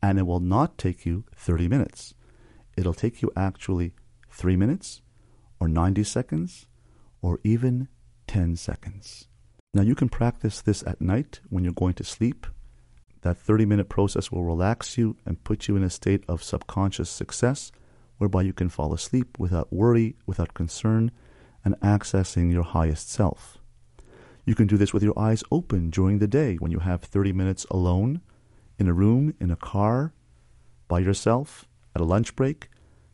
And 0.00 0.16
it 0.16 0.28
will 0.28 0.38
not 0.38 0.78
take 0.78 1.04
you 1.04 1.24
30 1.34 1.66
minutes. 1.66 2.14
It'll 2.76 2.94
take 2.94 3.20
you 3.20 3.32
actually 3.36 3.94
3 4.34 4.56
minutes, 4.56 5.00
or 5.60 5.68
90 5.68 6.04
seconds, 6.04 6.66
or 7.22 7.40
even 7.44 7.88
10 8.26 8.56
seconds. 8.56 9.28
Now, 9.72 9.82
you 9.82 9.94
can 9.94 10.08
practice 10.08 10.60
this 10.60 10.82
at 10.86 11.00
night 11.00 11.40
when 11.48 11.64
you're 11.64 11.72
going 11.72 11.94
to 11.94 12.04
sleep 12.04 12.46
that 13.22 13.38
30 13.38 13.64
minute 13.64 13.88
process 13.88 14.30
will 14.30 14.44
relax 14.44 14.98
you 14.98 15.16
and 15.24 15.42
put 15.44 15.66
you 15.66 15.76
in 15.76 15.82
a 15.82 15.90
state 15.90 16.22
of 16.28 16.42
subconscious 16.42 17.08
success 17.08 17.72
whereby 18.18 18.42
you 18.42 18.52
can 18.52 18.68
fall 18.68 18.92
asleep 18.92 19.38
without 19.38 19.72
worry, 19.72 20.14
without 20.26 20.54
concern, 20.54 21.10
and 21.64 21.74
accessing 21.80 22.52
your 22.52 22.62
highest 22.62 23.10
self. 23.10 23.58
You 24.44 24.54
can 24.54 24.66
do 24.66 24.76
this 24.76 24.92
with 24.92 25.02
your 25.02 25.18
eyes 25.18 25.42
open 25.50 25.88
during 25.88 26.18
the 26.18 26.28
day 26.28 26.56
when 26.56 26.70
you 26.70 26.80
have 26.80 27.02
30 27.02 27.32
minutes 27.32 27.64
alone, 27.70 28.20
in 28.78 28.88
a 28.88 28.92
room, 28.92 29.34
in 29.40 29.50
a 29.50 29.56
car, 29.56 30.12
by 30.86 30.98
yourself, 30.98 31.66
at 31.94 32.02
a 32.02 32.04
lunch 32.04 32.36
break, 32.36 32.68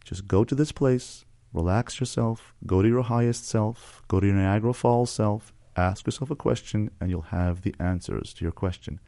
just 0.05 0.27
go 0.27 0.45
to 0.45 0.55
this 0.55 0.73
place, 0.73 1.25
relax 1.53 2.01
yourself, 2.01 2.55
go 2.67 2.83
to 2.83 2.89
your 2.89 3.03
highest 3.03 3.47
self, 3.47 4.03
go 4.09 4.21
to 4.21 4.27
your 4.27 4.37
Niagara 4.37 4.73
Falls 4.73 5.11
self, 5.11 5.53
ask 5.77 6.07
yourself 6.07 6.31
a 6.31 6.37
question, 6.37 6.91
and 7.01 7.11
you'll 7.11 7.23
have 7.23 7.63
the 7.63 7.75
answers 7.79 8.33
to 8.35 8.45
your 8.45 8.53
question. 8.53 9.01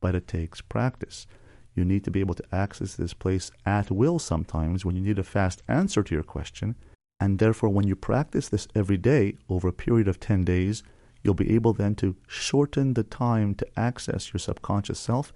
But 0.00 0.14
it 0.14 0.28
takes 0.28 0.60
practice. 0.60 1.26
You 1.74 1.84
need 1.84 2.04
to 2.04 2.10
be 2.10 2.20
able 2.20 2.34
to 2.34 2.54
access 2.54 2.94
this 2.94 3.14
place 3.14 3.50
at 3.64 3.90
will 3.90 4.18
sometimes 4.18 4.84
when 4.84 4.96
you 4.96 5.02
need 5.02 5.18
a 5.18 5.24
fast 5.24 5.62
answer 5.68 6.02
to 6.02 6.14
your 6.14 6.24
question. 6.24 6.76
And 7.20 7.38
therefore, 7.38 7.70
when 7.70 7.86
you 7.86 7.96
practice 7.96 8.48
this 8.48 8.68
every 8.74 8.96
day 8.96 9.36
over 9.48 9.68
a 9.68 9.72
period 9.72 10.08
of 10.08 10.20
10 10.20 10.44
days, 10.44 10.82
you'll 11.22 11.34
be 11.34 11.54
able 11.54 11.72
then 11.72 11.94
to 11.96 12.16
shorten 12.26 12.94
the 12.94 13.02
time 13.02 13.54
to 13.56 13.66
access 13.78 14.32
your 14.32 14.38
subconscious 14.38 14.98
self 14.98 15.32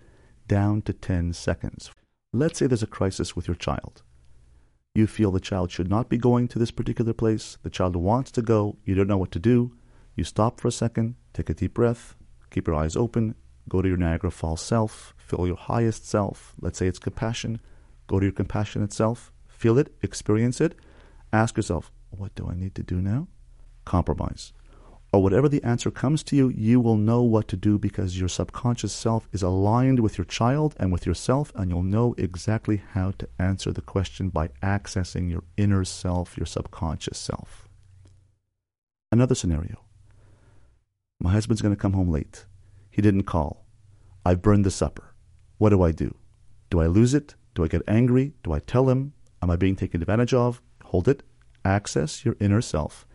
down 0.46 0.82
to 0.82 0.92
10 0.92 1.32
seconds. 1.32 1.90
Let's 2.32 2.58
say 2.58 2.66
there's 2.66 2.82
a 2.82 2.86
crisis 2.86 3.34
with 3.36 3.48
your 3.48 3.56
child. 3.56 4.02
You 4.94 5.06
feel 5.06 5.30
the 5.30 5.40
child 5.40 5.70
should 5.70 5.88
not 5.88 6.10
be 6.10 6.18
going 6.18 6.48
to 6.48 6.58
this 6.58 6.70
particular 6.70 7.14
place. 7.14 7.56
The 7.62 7.70
child 7.70 7.96
wants 7.96 8.30
to 8.32 8.42
go. 8.42 8.76
You 8.84 8.94
don't 8.94 9.06
know 9.06 9.16
what 9.16 9.30
to 9.32 9.38
do. 9.38 9.72
You 10.16 10.24
stop 10.24 10.60
for 10.60 10.68
a 10.68 10.72
second, 10.72 11.14
take 11.32 11.48
a 11.48 11.54
deep 11.54 11.72
breath, 11.72 12.14
keep 12.50 12.66
your 12.66 12.76
eyes 12.76 12.94
open, 12.94 13.34
go 13.70 13.80
to 13.80 13.88
your 13.88 13.96
Niagara 13.96 14.30
Falls 14.30 14.60
self, 14.60 15.14
feel 15.16 15.46
your 15.46 15.56
highest 15.56 16.06
self. 16.06 16.52
Let's 16.60 16.78
say 16.78 16.88
it's 16.88 16.98
compassion. 16.98 17.62
Go 18.06 18.20
to 18.20 18.26
your 18.26 18.34
compassionate 18.34 18.92
self, 18.92 19.32
feel 19.48 19.78
it, 19.78 19.94
experience 20.02 20.60
it. 20.60 20.74
Ask 21.32 21.56
yourself, 21.56 21.90
what 22.10 22.34
do 22.34 22.46
I 22.50 22.54
need 22.54 22.74
to 22.74 22.82
do 22.82 23.00
now? 23.00 23.28
Compromise 23.86 24.52
or 25.12 25.22
whatever 25.22 25.46
the 25.46 25.62
answer 25.62 25.90
comes 25.90 26.22
to 26.22 26.36
you, 26.36 26.48
you 26.48 26.80
will 26.80 26.96
know 26.96 27.22
what 27.22 27.46
to 27.48 27.56
do 27.56 27.78
because 27.78 28.18
your 28.18 28.30
subconscious 28.30 28.94
self 28.94 29.28
is 29.30 29.42
aligned 29.42 30.00
with 30.00 30.16
your 30.16 30.24
child 30.24 30.74
and 30.78 30.90
with 30.90 31.04
yourself, 31.04 31.52
and 31.54 31.70
you'll 31.70 31.82
know 31.82 32.14
exactly 32.16 32.82
how 32.92 33.10
to 33.18 33.28
answer 33.38 33.72
the 33.72 33.82
question 33.82 34.30
by 34.30 34.48
accessing 34.62 35.30
your 35.30 35.44
inner 35.58 35.84
self, 35.84 36.38
your 36.38 36.46
subconscious 36.46 37.18
self. 37.18 37.68
Another 39.10 39.34
scenario 39.34 39.84
My 41.20 41.32
husband's 41.32 41.60
going 41.60 41.74
to 41.74 41.80
come 41.80 41.92
home 41.92 42.08
late. 42.08 42.46
He 42.90 43.02
didn't 43.02 43.24
call. 43.24 43.66
I've 44.24 44.40
burned 44.40 44.64
the 44.64 44.70
supper. 44.70 45.14
What 45.58 45.70
do 45.70 45.82
I 45.82 45.92
do? 45.92 46.14
Do 46.70 46.80
I 46.80 46.86
lose 46.86 47.12
it? 47.12 47.34
Do 47.54 47.62
I 47.62 47.68
get 47.68 47.82
angry? 47.86 48.32
Do 48.42 48.52
I 48.52 48.60
tell 48.60 48.88
him? 48.88 49.12
Am 49.42 49.50
I 49.50 49.56
being 49.56 49.76
taken 49.76 50.00
advantage 50.00 50.32
of? 50.32 50.62
Hold 50.84 51.06
it. 51.06 51.22
Access 51.66 52.24
your 52.24 52.36
inner 52.40 52.62
self 52.62 53.06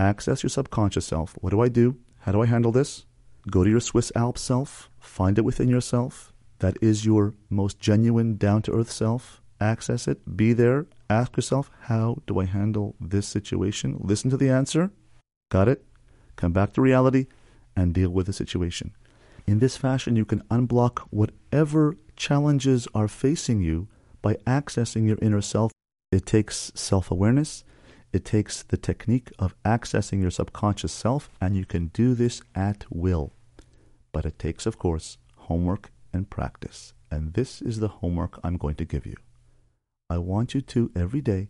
Access 0.00 0.42
your 0.42 0.48
subconscious 0.48 1.04
self. 1.04 1.36
What 1.42 1.50
do 1.50 1.60
I 1.60 1.68
do? 1.68 1.98
How 2.20 2.32
do 2.32 2.40
I 2.40 2.46
handle 2.46 2.72
this? 2.72 3.04
Go 3.50 3.64
to 3.64 3.68
your 3.68 3.80
Swiss 3.80 4.10
Alps 4.16 4.40
self, 4.40 4.88
find 4.98 5.36
it 5.36 5.44
within 5.44 5.68
yourself. 5.68 6.32
That 6.60 6.78
is 6.80 7.04
your 7.04 7.34
most 7.50 7.78
genuine, 7.78 8.38
down 8.38 8.62
to 8.62 8.72
earth 8.72 8.90
self. 8.90 9.42
Access 9.60 10.08
it, 10.08 10.38
be 10.38 10.54
there, 10.54 10.86
ask 11.10 11.36
yourself, 11.36 11.70
how 11.82 12.22
do 12.26 12.40
I 12.40 12.46
handle 12.46 12.94
this 12.98 13.28
situation? 13.28 13.98
Listen 14.00 14.30
to 14.30 14.38
the 14.38 14.48
answer. 14.48 14.90
Got 15.50 15.68
it? 15.68 15.84
Come 16.34 16.54
back 16.54 16.72
to 16.72 16.80
reality 16.80 17.26
and 17.76 17.92
deal 17.92 18.08
with 18.08 18.24
the 18.24 18.32
situation. 18.32 18.92
In 19.46 19.58
this 19.58 19.76
fashion, 19.76 20.16
you 20.16 20.24
can 20.24 20.40
unblock 20.44 21.00
whatever 21.10 21.94
challenges 22.16 22.88
are 22.94 23.08
facing 23.08 23.60
you 23.60 23.86
by 24.22 24.36
accessing 24.46 25.06
your 25.06 25.18
inner 25.20 25.42
self. 25.42 25.72
It 26.10 26.24
takes 26.24 26.72
self 26.74 27.10
awareness, 27.10 27.64
it 28.12 28.24
takes 28.24 28.62
the 28.62 28.76
technique 28.76 29.30
of 29.38 29.54
accessing 29.64 30.20
your 30.20 30.30
subconscious 30.30 30.92
self, 30.92 31.30
and 31.40 31.56
you 31.56 31.64
can 31.64 31.86
do 31.88 32.14
this 32.14 32.42
at 32.54 32.84
will. 32.90 33.32
But 34.12 34.24
it 34.24 34.38
takes, 34.38 34.66
of 34.66 34.78
course, 34.78 35.18
homework 35.36 35.92
and 36.12 36.28
practice. 36.28 36.92
And 37.10 37.34
this 37.34 37.62
is 37.62 37.78
the 37.78 37.88
homework 37.88 38.40
I'm 38.42 38.56
going 38.56 38.74
to 38.76 38.84
give 38.84 39.06
you. 39.06 39.16
I 40.08 40.18
want 40.18 40.54
you 40.54 40.60
to, 40.60 40.90
every 40.96 41.20
day, 41.20 41.48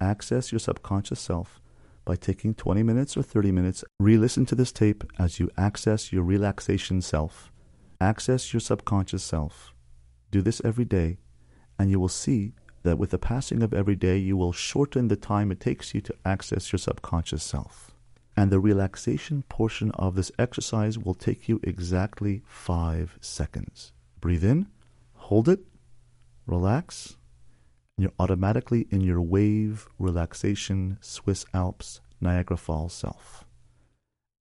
access 0.00 0.50
your 0.50 0.58
subconscious 0.58 1.20
self 1.20 1.60
by 2.04 2.16
taking 2.16 2.54
20 2.54 2.82
minutes 2.82 3.16
or 3.16 3.22
30 3.22 3.52
minutes. 3.52 3.84
Re 4.00 4.16
listen 4.16 4.46
to 4.46 4.54
this 4.56 4.72
tape 4.72 5.04
as 5.18 5.38
you 5.38 5.48
access 5.56 6.12
your 6.12 6.24
relaxation 6.24 7.00
self. 7.00 7.52
Access 8.00 8.52
your 8.52 8.60
subconscious 8.60 9.22
self. 9.22 9.72
Do 10.32 10.42
this 10.42 10.60
every 10.64 10.84
day, 10.84 11.18
and 11.78 11.88
you 11.88 12.00
will 12.00 12.08
see 12.08 12.52
that 12.84 12.98
with 12.98 13.10
the 13.10 13.18
passing 13.18 13.62
of 13.62 13.74
every 13.74 13.96
day, 13.96 14.18
you 14.18 14.36
will 14.36 14.52
shorten 14.52 15.08
the 15.08 15.16
time 15.16 15.50
it 15.50 15.58
takes 15.58 15.94
you 15.94 16.00
to 16.02 16.14
access 16.24 16.70
your 16.70 16.78
subconscious 16.78 17.42
self. 17.42 17.90
And 18.36 18.50
the 18.50 18.60
relaxation 18.60 19.42
portion 19.48 19.90
of 19.92 20.14
this 20.14 20.30
exercise 20.38 20.98
will 20.98 21.14
take 21.14 21.48
you 21.48 21.60
exactly 21.62 22.42
five 22.46 23.18
seconds. 23.20 23.92
Breathe 24.20 24.44
in, 24.44 24.68
hold 25.14 25.48
it, 25.48 25.60
relax, 26.46 27.16
and 27.96 28.04
you're 28.04 28.12
automatically 28.18 28.86
in 28.90 29.00
your 29.00 29.22
wave 29.22 29.88
relaxation 29.98 30.98
Swiss 31.00 31.46
Alps 31.54 32.00
Niagara 32.20 32.56
Falls 32.56 32.92
self. 32.92 33.44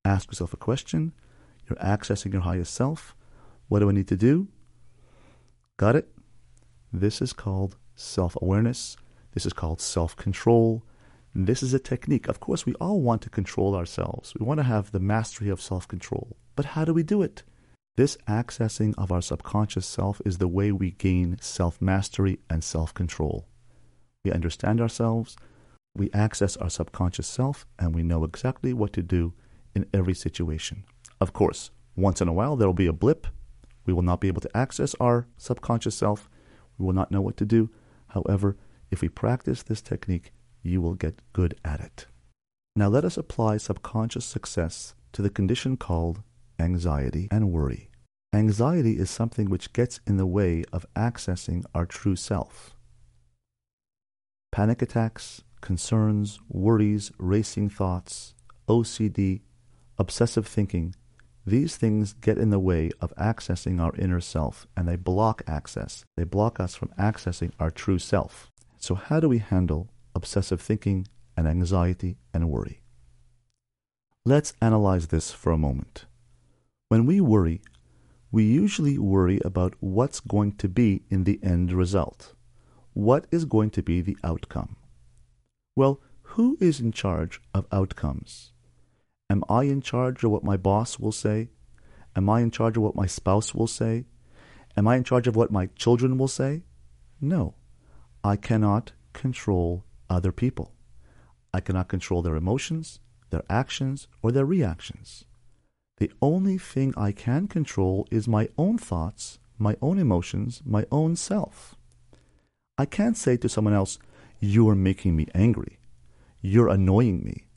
Ask 0.03 0.29
yourself 0.29 0.53
a 0.53 0.57
question. 0.57 1.13
You're 1.69 1.77
accessing 1.77 2.33
your 2.33 2.41
highest 2.41 2.73
self. 2.73 3.15
What 3.69 3.79
do 3.79 3.89
I 3.89 3.93
need 3.93 4.07
to 4.09 4.17
do? 4.17 4.49
Got 5.77 5.95
it? 5.95 6.09
This 6.91 7.21
is 7.21 7.31
called 7.31 7.77
self 7.95 8.37
awareness. 8.41 8.97
This 9.33 9.45
is 9.45 9.53
called 9.53 9.81
self 9.81 10.15
control. 10.15 10.83
This 11.35 11.63
is 11.63 11.73
a 11.73 11.79
technique. 11.79 12.27
Of 12.27 12.39
course, 12.39 12.65
we 12.65 12.75
all 12.75 13.01
want 13.01 13.21
to 13.23 13.29
control 13.29 13.75
ourselves. 13.75 14.33
We 14.39 14.45
want 14.45 14.59
to 14.59 14.63
have 14.63 14.91
the 14.91 14.99
mastery 14.99 15.49
of 15.49 15.61
self 15.61 15.87
control. 15.87 16.37
But 16.55 16.65
how 16.65 16.85
do 16.85 16.93
we 16.93 17.03
do 17.03 17.21
it? 17.21 17.43
This 17.95 18.17
accessing 18.27 18.93
of 18.97 19.11
our 19.11 19.21
subconscious 19.21 19.85
self 19.85 20.21
is 20.25 20.37
the 20.39 20.47
way 20.47 20.71
we 20.71 20.91
gain 20.91 21.37
self 21.41 21.81
mastery 21.81 22.39
and 22.49 22.63
self 22.63 22.93
control. 22.93 23.47
We 24.23 24.31
understand 24.31 24.81
ourselves, 24.81 25.35
we 25.95 26.09
access 26.11 26.57
our 26.57 26.69
subconscious 26.69 27.27
self, 27.27 27.67
and 27.77 27.93
we 27.93 28.01
know 28.01 28.23
exactly 28.23 28.73
what 28.73 28.93
to 28.93 29.03
do 29.03 29.33
in 29.75 29.85
every 29.93 30.15
situation. 30.15 30.85
Of 31.21 31.33
course, 31.33 31.69
once 31.95 32.19
in 32.21 32.27
a 32.27 32.33
while 32.33 32.55
there 32.55 32.67
will 32.67 32.73
be 32.73 32.87
a 32.87 32.93
blip. 32.93 33.27
We 33.85 33.93
will 33.93 34.01
not 34.01 34.21
be 34.21 34.27
able 34.27 34.41
to 34.41 34.57
access 34.57 34.95
our 34.99 35.27
subconscious 35.37 35.95
self. 35.95 36.29
We 36.77 36.85
will 36.85 36.93
not 36.93 37.11
know 37.11 37.21
what 37.21 37.37
to 37.37 37.45
do. 37.45 37.69
However, 38.13 38.55
if 38.91 39.01
we 39.01 39.09
practice 39.09 39.63
this 39.63 39.81
technique, 39.81 40.31
you 40.61 40.81
will 40.81 40.93
get 40.93 41.21
good 41.33 41.55
at 41.65 41.79
it. 41.79 42.05
Now 42.75 42.87
let 42.87 43.05
us 43.05 43.17
apply 43.17 43.57
subconscious 43.57 44.25
success 44.25 44.93
to 45.13 45.21
the 45.21 45.29
condition 45.29 45.77
called 45.77 46.21
anxiety 46.59 47.27
and 47.31 47.51
worry. 47.51 47.89
Anxiety 48.33 48.97
is 48.97 49.09
something 49.09 49.49
which 49.49 49.73
gets 49.73 49.99
in 50.05 50.17
the 50.17 50.25
way 50.25 50.63
of 50.71 50.85
accessing 50.95 51.65
our 51.73 51.85
true 51.85 52.15
self. 52.15 52.75
Panic 54.51 54.81
attacks, 54.83 55.43
concerns, 55.61 56.39
worries, 56.47 57.11
racing 57.17 57.69
thoughts, 57.69 58.35
OCD, 58.67 59.41
obsessive 59.97 60.47
thinking, 60.47 60.95
these 61.45 61.75
things 61.75 62.13
get 62.13 62.37
in 62.37 62.51
the 62.51 62.59
way 62.59 62.89
of 63.01 63.13
accessing 63.15 63.81
our 63.81 63.93
inner 63.95 64.21
self 64.21 64.65
and 64.77 64.87
they 64.87 64.95
block 64.95 65.43
access. 65.45 66.05
They 66.15 66.23
block 66.23 66.59
us 66.59 66.73
from 66.73 66.93
accessing 66.97 67.51
our 67.59 67.69
true 67.69 67.99
self. 67.99 68.49
So, 68.77 68.95
how 68.95 69.19
do 69.19 69.27
we 69.27 69.39
handle 69.39 69.89
obsessive 70.15 70.61
thinking 70.61 71.07
and 71.35 71.47
anxiety 71.47 72.17
and 72.33 72.49
worry? 72.49 72.81
Let's 74.25 74.53
analyze 74.61 75.07
this 75.07 75.31
for 75.31 75.51
a 75.51 75.57
moment. 75.57 76.05
When 76.87 77.05
we 77.05 77.19
worry, 77.19 77.61
we 78.31 78.45
usually 78.45 78.97
worry 78.97 79.41
about 79.43 79.75
what's 79.81 80.21
going 80.21 80.53
to 80.53 80.69
be 80.69 81.03
in 81.09 81.25
the 81.25 81.39
end 81.43 81.73
result. 81.73 82.33
What 82.93 83.27
is 83.31 83.43
going 83.43 83.71
to 83.71 83.83
be 83.83 83.99
the 83.99 84.17
outcome? 84.23 84.77
Well, 85.75 85.99
who 86.21 86.57
is 86.61 86.79
in 86.79 86.93
charge 86.93 87.41
of 87.53 87.67
outcomes? 87.71 88.52
Am 89.33 89.43
I 89.49 89.63
in 89.63 89.81
charge 89.81 90.23
of 90.23 90.29
what 90.29 90.43
my 90.43 90.57
boss 90.57 90.99
will 90.99 91.11
say? 91.11 91.49
Am 92.15 92.29
I 92.29 92.41
in 92.41 92.51
charge 92.51 92.77
of 92.77 92.83
what 92.83 92.93
my 92.95 93.07
spouse 93.07 93.55
will 93.55 93.65
say? 93.65 94.05
Am 94.77 94.87
I 94.87 94.95
in 94.95 95.03
charge 95.03 95.25
of 95.25 95.35
what 95.35 95.49
my 95.49 95.69
children 95.75 96.19
will 96.19 96.27
say? 96.27 96.61
No. 97.19 97.55
I 98.23 98.35
cannot 98.35 98.91
control 99.11 99.85
other 100.07 100.31
people. 100.31 100.75
I 101.51 101.61
cannot 101.61 101.87
control 101.87 102.21
their 102.21 102.35
emotions, 102.35 102.99
their 103.31 103.41
actions, 103.49 104.07
or 104.21 104.31
their 104.31 104.45
reactions. 104.45 105.25
The 105.97 106.11
only 106.21 106.59
thing 106.59 106.93
I 106.95 107.11
can 107.11 107.47
control 107.47 108.07
is 108.11 108.27
my 108.27 108.49
own 108.55 108.77
thoughts, 108.77 109.39
my 109.57 109.75
own 109.81 109.97
emotions, 109.97 110.61
my 110.63 110.85
own 110.91 111.15
self. 111.15 111.73
I 112.77 112.85
can't 112.85 113.17
say 113.17 113.37
to 113.37 113.49
someone 113.49 113.73
else, 113.73 113.97
You're 114.39 114.75
making 114.75 115.15
me 115.15 115.25
angry. 115.33 115.79
You're 116.39 116.69
annoying 116.69 117.23
me 117.23 117.47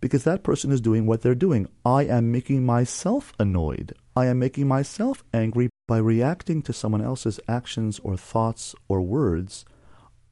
because 0.00 0.24
that 0.24 0.42
person 0.42 0.72
is 0.72 0.80
doing 0.80 1.06
what 1.06 1.22
they're 1.22 1.34
doing. 1.34 1.68
I 1.84 2.04
am 2.04 2.32
making 2.32 2.64
myself 2.64 3.32
annoyed. 3.38 3.94
I 4.16 4.26
am 4.26 4.38
making 4.38 4.68
myself 4.68 5.22
angry 5.32 5.70
by 5.86 5.98
reacting 5.98 6.62
to 6.62 6.72
someone 6.72 7.02
else's 7.02 7.40
actions 7.48 8.00
or 8.02 8.16
thoughts 8.16 8.74
or 8.88 9.02
words. 9.02 9.64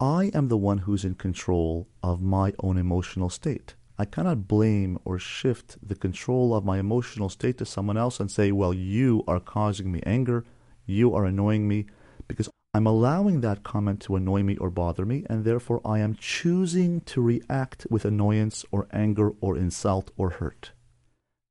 I 0.00 0.30
am 0.34 0.48
the 0.48 0.56
one 0.56 0.78
who's 0.78 1.04
in 1.04 1.14
control 1.14 1.88
of 2.02 2.22
my 2.22 2.54
own 2.60 2.78
emotional 2.78 3.30
state. 3.30 3.74
I 3.98 4.04
cannot 4.04 4.46
blame 4.46 4.98
or 5.04 5.18
shift 5.18 5.76
the 5.82 5.96
control 5.96 6.54
of 6.54 6.64
my 6.64 6.78
emotional 6.78 7.28
state 7.28 7.58
to 7.58 7.66
someone 7.66 7.96
else 7.96 8.20
and 8.20 8.30
say, 8.30 8.52
well, 8.52 8.72
you 8.72 9.24
are 9.26 9.40
causing 9.40 9.90
me 9.90 10.00
anger, 10.06 10.44
you 10.86 11.14
are 11.14 11.24
annoying 11.24 11.66
me, 11.66 11.86
because 12.28 12.48
I'm 12.78 12.86
allowing 12.86 13.40
that 13.40 13.64
comment 13.64 14.00
to 14.02 14.14
annoy 14.14 14.44
me 14.44 14.56
or 14.56 14.70
bother 14.70 15.04
me, 15.04 15.26
and 15.28 15.44
therefore 15.44 15.80
I 15.84 15.98
am 15.98 16.14
choosing 16.14 17.00
to 17.06 17.20
react 17.20 17.88
with 17.90 18.04
annoyance 18.04 18.64
or 18.70 18.86
anger 18.92 19.32
or 19.40 19.56
insult 19.56 20.12
or 20.16 20.30
hurt. 20.30 20.70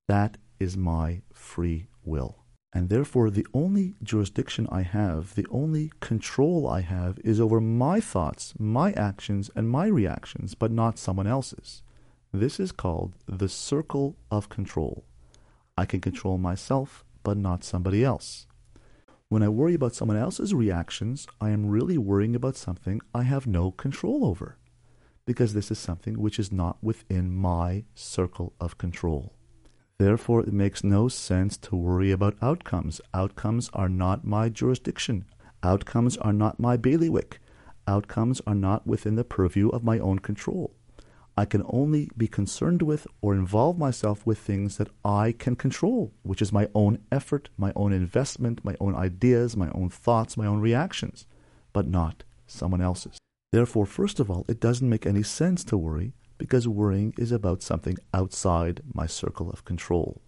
That 0.08 0.38
is 0.58 0.78
my 0.78 1.24
free 1.34 1.90
will. 2.06 2.46
And 2.72 2.88
therefore, 2.88 3.30
the 3.30 3.46
only 3.54 3.96
jurisdiction 4.02 4.70
I 4.72 4.84
have, 4.84 5.36
the 5.36 5.46
only 5.52 5.92
control 6.00 6.66
I 6.66 6.80
have, 6.80 7.20
is 7.26 7.42
over 7.42 7.60
my 7.60 8.00
thoughts, 8.00 8.54
my 8.58 8.94
actions, 8.94 9.52
and 9.54 9.70
my 9.70 9.88
reactions, 9.88 10.56
but 10.56 10.72
not 10.72 10.98
someone 10.98 11.28
else's. 11.28 11.84
This 12.32 12.58
is 12.58 12.72
called 12.72 13.16
the 13.26 13.50
circle 13.50 14.16
of 14.32 14.48
control. 14.48 15.04
I 15.78 15.84
can 15.84 16.00
control 16.00 16.38
myself, 16.38 17.04
but 17.24 17.36
not 17.36 17.66
somebody 17.66 18.02
else. 18.02 18.48
When 19.30 19.44
I 19.44 19.50
worry 19.50 19.74
about 19.74 19.94
someone 19.94 20.16
else's 20.16 20.54
reactions, 20.54 21.28
I 21.42 21.50
am 21.50 21.66
really 21.66 21.98
worrying 21.98 22.34
about 22.34 22.56
something 22.56 23.02
I 23.14 23.24
have 23.24 23.46
no 23.46 23.72
control 23.72 24.24
over, 24.24 24.56
because 25.26 25.54
this 25.54 25.70
is 25.70 25.78
something 25.78 26.18
which 26.18 26.40
is 26.40 26.50
not 26.50 26.78
within 26.82 27.36
my 27.36 27.84
circle 27.94 28.54
of 28.62 28.78
control. 28.78 29.34
Therefore, 30.00 30.44
it 30.44 30.54
makes 30.54 30.82
no 30.82 31.10
sense 31.10 31.58
to 31.58 31.76
worry 31.76 32.10
about 32.10 32.38
outcomes. 32.42 33.02
Outcomes 33.14 33.70
are 33.74 33.90
not 33.90 34.24
my 34.24 34.48
jurisdiction. 34.48 35.26
Outcomes 35.62 36.16
are 36.18 36.32
not 36.32 36.58
my 36.58 36.78
bailiwick. 36.78 37.42
Outcomes 37.86 38.42
are 38.48 38.56
not 38.56 38.88
within 38.88 39.16
the 39.16 39.26
purview 39.26 39.68
of 39.70 39.84
my 39.84 40.00
own 40.00 40.20
control. 40.20 40.74
I 41.40 41.46
can 41.46 41.64
only 41.68 42.10
be 42.18 42.28
concerned 42.28 42.82
with 42.82 43.06
or 43.22 43.36
involve 43.36 43.78
myself 43.78 44.26
with 44.26 44.40
things 44.40 44.78
that 44.78 44.90
I 45.06 45.34
can 45.38 45.56
control, 45.56 46.12
which 46.24 46.42
is 46.42 46.52
my 46.52 46.68
own 46.74 46.98
effort, 47.12 47.50
my 47.58 47.72
own 47.76 47.94
investment, 47.94 48.66
my 48.66 48.76
own 48.80 48.96
ideas, 48.96 49.56
my 49.56 49.70
own 49.70 49.90
thoughts, 49.90 50.36
my 50.36 50.48
own 50.48 50.62
reactions, 50.62 51.28
but 51.74 51.88
not 51.88 52.24
someone 52.48 52.82
else's. 52.82 53.20
Therefore, 53.52 53.86
first 53.86 54.20
of 54.20 54.32
all, 54.32 54.46
it 54.50 54.60
doesn't 54.60 54.90
make 54.90 55.06
any 55.06 55.22
sense 55.22 55.64
to 55.66 55.78
worry 55.78 56.14
because 56.40 56.68
worrying 56.68 57.14
is 57.20 57.32
about 57.32 57.62
something 57.62 57.98
outside 58.16 58.82
my 58.94 59.06
circle 59.06 59.52
of 59.52 59.64
control. 59.64 60.22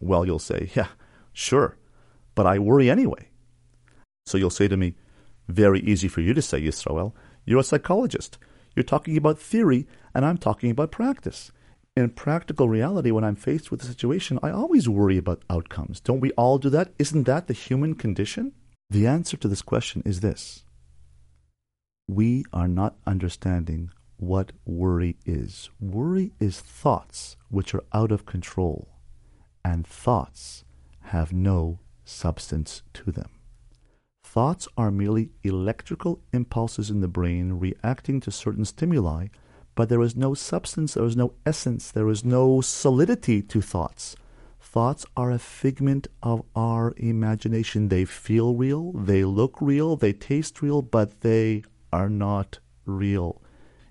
Well, 0.00 0.24
you'll 0.24 0.38
say, 0.38 0.70
yeah, 0.74 0.88
sure, 1.32 1.76
but 2.36 2.46
I 2.46 2.60
worry 2.60 2.88
anyway. 2.88 3.28
So 4.26 4.38
you'll 4.38 4.50
say 4.50 4.68
to 4.68 4.76
me, 4.76 4.94
very 5.48 5.80
easy 5.80 6.06
for 6.06 6.20
you 6.20 6.34
to 6.34 6.42
say, 6.42 6.60
Yisrael, 6.60 7.12
you're 7.44 7.60
a 7.60 7.64
psychologist. 7.64 8.38
You're 8.74 8.82
talking 8.84 9.16
about 9.16 9.38
theory, 9.38 9.86
and 10.14 10.24
I'm 10.24 10.38
talking 10.38 10.70
about 10.70 10.90
practice. 10.90 11.52
In 11.94 12.08
practical 12.10 12.68
reality, 12.68 13.10
when 13.10 13.24
I'm 13.24 13.36
faced 13.36 13.70
with 13.70 13.82
a 13.82 13.86
situation, 13.86 14.38
I 14.42 14.50
always 14.50 14.88
worry 14.88 15.18
about 15.18 15.42
outcomes. 15.50 16.00
Don't 16.00 16.20
we 16.20 16.30
all 16.32 16.58
do 16.58 16.70
that? 16.70 16.92
Isn't 16.98 17.24
that 17.24 17.48
the 17.48 17.52
human 17.52 17.94
condition? 17.94 18.52
The 18.88 19.06
answer 19.06 19.36
to 19.36 19.48
this 19.48 19.62
question 19.62 20.02
is 20.06 20.20
this 20.20 20.64
We 22.08 22.44
are 22.52 22.68
not 22.68 22.96
understanding 23.06 23.90
what 24.16 24.52
worry 24.64 25.16
is. 25.26 25.68
Worry 25.80 26.32
is 26.40 26.60
thoughts 26.60 27.36
which 27.50 27.74
are 27.74 27.84
out 27.92 28.12
of 28.12 28.24
control, 28.24 28.88
and 29.64 29.86
thoughts 29.86 30.64
have 31.06 31.32
no 31.32 31.80
substance 32.04 32.82
to 32.94 33.10
them. 33.10 33.30
Thoughts 34.32 34.66
are 34.78 34.90
merely 34.90 35.28
electrical 35.44 36.22
impulses 36.32 36.88
in 36.88 37.02
the 37.02 37.06
brain 37.06 37.58
reacting 37.58 38.18
to 38.20 38.30
certain 38.30 38.64
stimuli, 38.64 39.26
but 39.74 39.90
there 39.90 40.00
is 40.00 40.16
no 40.16 40.32
substance, 40.32 40.94
there 40.94 41.04
is 41.04 41.14
no 41.14 41.34
essence, 41.44 41.90
there 41.90 42.08
is 42.08 42.24
no 42.24 42.62
solidity 42.62 43.42
to 43.42 43.60
thoughts. 43.60 44.16
Thoughts 44.58 45.04
are 45.18 45.30
a 45.30 45.38
figment 45.38 46.08
of 46.22 46.44
our 46.56 46.94
imagination. 46.96 47.88
They 47.88 48.06
feel 48.06 48.54
real, 48.54 48.92
they 48.92 49.22
look 49.22 49.60
real, 49.60 49.96
they 49.96 50.14
taste 50.14 50.62
real, 50.62 50.80
but 50.80 51.20
they 51.20 51.62
are 51.92 52.08
not 52.08 52.58
real. 52.86 53.42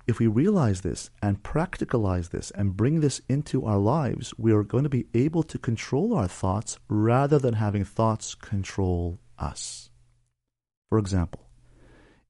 If 0.08 0.18
we 0.18 0.26
realize 0.26 0.82
this 0.82 1.12
and 1.22 1.44
practicalize 1.44 2.32
this 2.32 2.50
and 2.50 2.76
bring 2.76 3.02
this 3.02 3.22
into 3.30 3.64
our 3.68 3.78
lives, 3.78 4.34
we 4.40 4.54
are 4.54 4.64
going 4.64 4.86
to 4.86 4.90
be 4.90 5.06
able 5.14 5.44
to 5.44 5.60
control 5.60 6.16
our 6.16 6.28
thoughts 6.28 6.80
rather 6.90 7.38
than 7.38 7.54
having 7.54 7.86
thoughts 7.86 8.34
control 8.34 9.20
us. 9.38 9.91
For 10.92 11.00
example, 11.00 11.48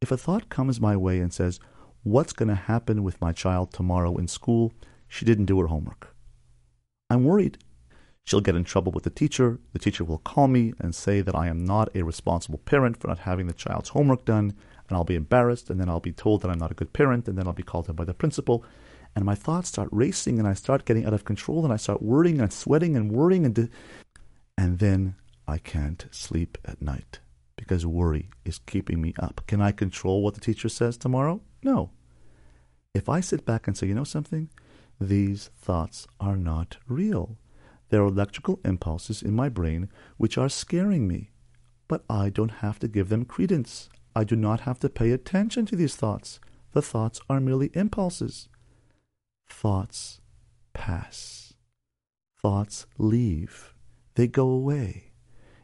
if 0.01 0.11
a 0.11 0.17
thought 0.17 0.49
comes 0.49 0.79
my 0.79 0.95
way 0.95 1.19
and 1.19 1.33
says, 1.33 1.59
What's 2.03 2.31
going 2.31 2.49
to 2.49 2.55
happen 2.55 3.01
with 3.01 3.19
my 3.19 3.31
child 3.31 3.73
tomorrow 3.73 4.17
in 4.17 4.27
school? 4.27 4.71
She 5.07 5.25
didn't 5.25 5.45
do 5.45 5.59
her 5.61 5.65
homework. 5.65 6.15
I'm 7.09 7.23
worried. 7.23 7.57
She'll 8.23 8.39
get 8.39 8.55
in 8.55 8.63
trouble 8.63 8.91
with 8.91 9.03
the 9.03 9.09
teacher. 9.09 9.59
The 9.73 9.79
teacher 9.79 10.03
will 10.03 10.19
call 10.19 10.47
me 10.47 10.73
and 10.77 10.93
say 10.93 11.21
that 11.21 11.33
I 11.33 11.47
am 11.47 11.65
not 11.65 11.89
a 11.95 12.03
responsible 12.03 12.59
parent 12.59 12.97
for 12.97 13.07
not 13.07 13.17
having 13.17 13.47
the 13.47 13.53
child's 13.53 13.89
homework 13.89 14.25
done, 14.25 14.53
and 14.87 14.95
I'll 14.95 15.03
be 15.05 15.15
embarrassed, 15.15 15.71
and 15.71 15.79
then 15.79 15.89
I'll 15.89 15.99
be 15.99 16.11
told 16.11 16.43
that 16.43 16.51
I'm 16.51 16.59
not 16.59 16.71
a 16.71 16.75
good 16.75 16.93
parent, 16.93 17.27
and 17.27 17.35
then 17.39 17.47
I'll 17.47 17.53
be 17.53 17.63
called 17.63 17.89
in 17.89 17.95
by 17.95 18.05
the 18.05 18.13
principal. 18.13 18.63
And 19.15 19.25
my 19.25 19.33
thoughts 19.33 19.69
start 19.69 19.89
racing, 19.91 20.37
and 20.37 20.47
I 20.47 20.53
start 20.53 20.85
getting 20.85 21.07
out 21.07 21.15
of 21.15 21.25
control, 21.25 21.63
and 21.63 21.73
I 21.73 21.77
start 21.77 22.03
worrying 22.03 22.39
and 22.39 22.53
sweating 22.53 22.95
and 22.95 23.11
worrying, 23.11 23.43
and, 23.43 23.55
de- 23.55 23.69
and 24.55 24.77
then 24.77 25.15
I 25.47 25.57
can't 25.57 26.05
sleep 26.11 26.59
at 26.63 26.79
night 26.79 27.21
because 27.61 27.85
worry 27.85 28.27
is 28.43 28.57
keeping 28.57 28.99
me 28.99 29.13
up. 29.19 29.43
Can 29.45 29.61
I 29.61 29.71
control 29.71 30.23
what 30.23 30.33
the 30.33 30.39
teacher 30.39 30.67
says 30.67 30.97
tomorrow? 30.97 31.41
No. 31.61 31.91
If 32.95 33.07
I 33.07 33.19
sit 33.19 33.45
back 33.45 33.67
and 33.67 33.77
say, 33.77 33.85
you 33.85 33.93
know 33.93 34.03
something? 34.03 34.49
These 34.99 35.51
thoughts 35.55 36.07
are 36.19 36.35
not 36.35 36.77
real. 36.87 37.37
There 37.89 38.01
are 38.01 38.07
electrical 38.07 38.59
impulses 38.65 39.21
in 39.21 39.35
my 39.35 39.47
brain 39.47 39.89
which 40.17 40.39
are 40.39 40.49
scaring 40.49 41.07
me, 41.07 41.29
but 41.87 42.03
I 42.09 42.29
don't 42.29 42.63
have 42.65 42.79
to 42.79 42.87
give 42.87 43.09
them 43.09 43.25
credence. 43.25 43.89
I 44.15 44.23
do 44.23 44.35
not 44.35 44.61
have 44.61 44.79
to 44.79 44.89
pay 44.89 45.11
attention 45.11 45.67
to 45.67 45.75
these 45.75 45.95
thoughts. 45.95 46.39
The 46.71 46.81
thoughts 46.81 47.21
are 47.29 47.39
merely 47.39 47.69
impulses. 47.75 48.49
Thoughts 49.47 50.19
pass. 50.73 51.53
Thoughts 52.41 52.87
leave. 52.97 53.75
They 54.15 54.25
go 54.25 54.49
away. 54.49 55.11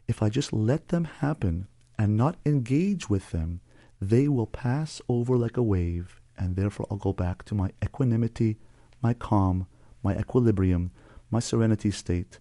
If 0.08 0.22
I 0.22 0.30
just 0.30 0.54
let 0.54 0.90
them 0.90 1.06
happen, 1.06 1.68
and 1.98 2.16
not 2.16 2.38
engage 2.46 3.10
with 3.10 3.32
them, 3.32 3.62
they 4.00 4.28
will 4.28 4.48
pass 4.48 5.02
over 5.10 5.36
like 5.36 5.58
a 5.58 5.64
wave, 5.64 6.22
and 6.38 6.56
therefore 6.56 6.88
I'll 6.92 6.98
go 6.98 7.14
back 7.14 7.44
to 7.46 7.56
my 7.56 7.72
equanimity, 7.84 8.58
my 9.02 9.14
calm, 9.14 9.68
my 10.04 10.16
equilibrium, 10.18 10.92
my 11.32 11.40
serenity 11.40 11.92
state, 11.92 12.40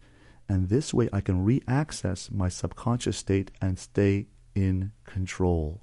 and 0.48 0.68
this 0.68 0.92
way 0.92 1.08
I 1.12 1.20
can 1.20 1.44
re-access 1.44 2.30
my 2.30 2.48
subconscious 2.48 3.16
state 3.16 3.50
and 3.60 3.78
stay 3.78 4.26
in 4.54 4.92
control. 5.04 5.82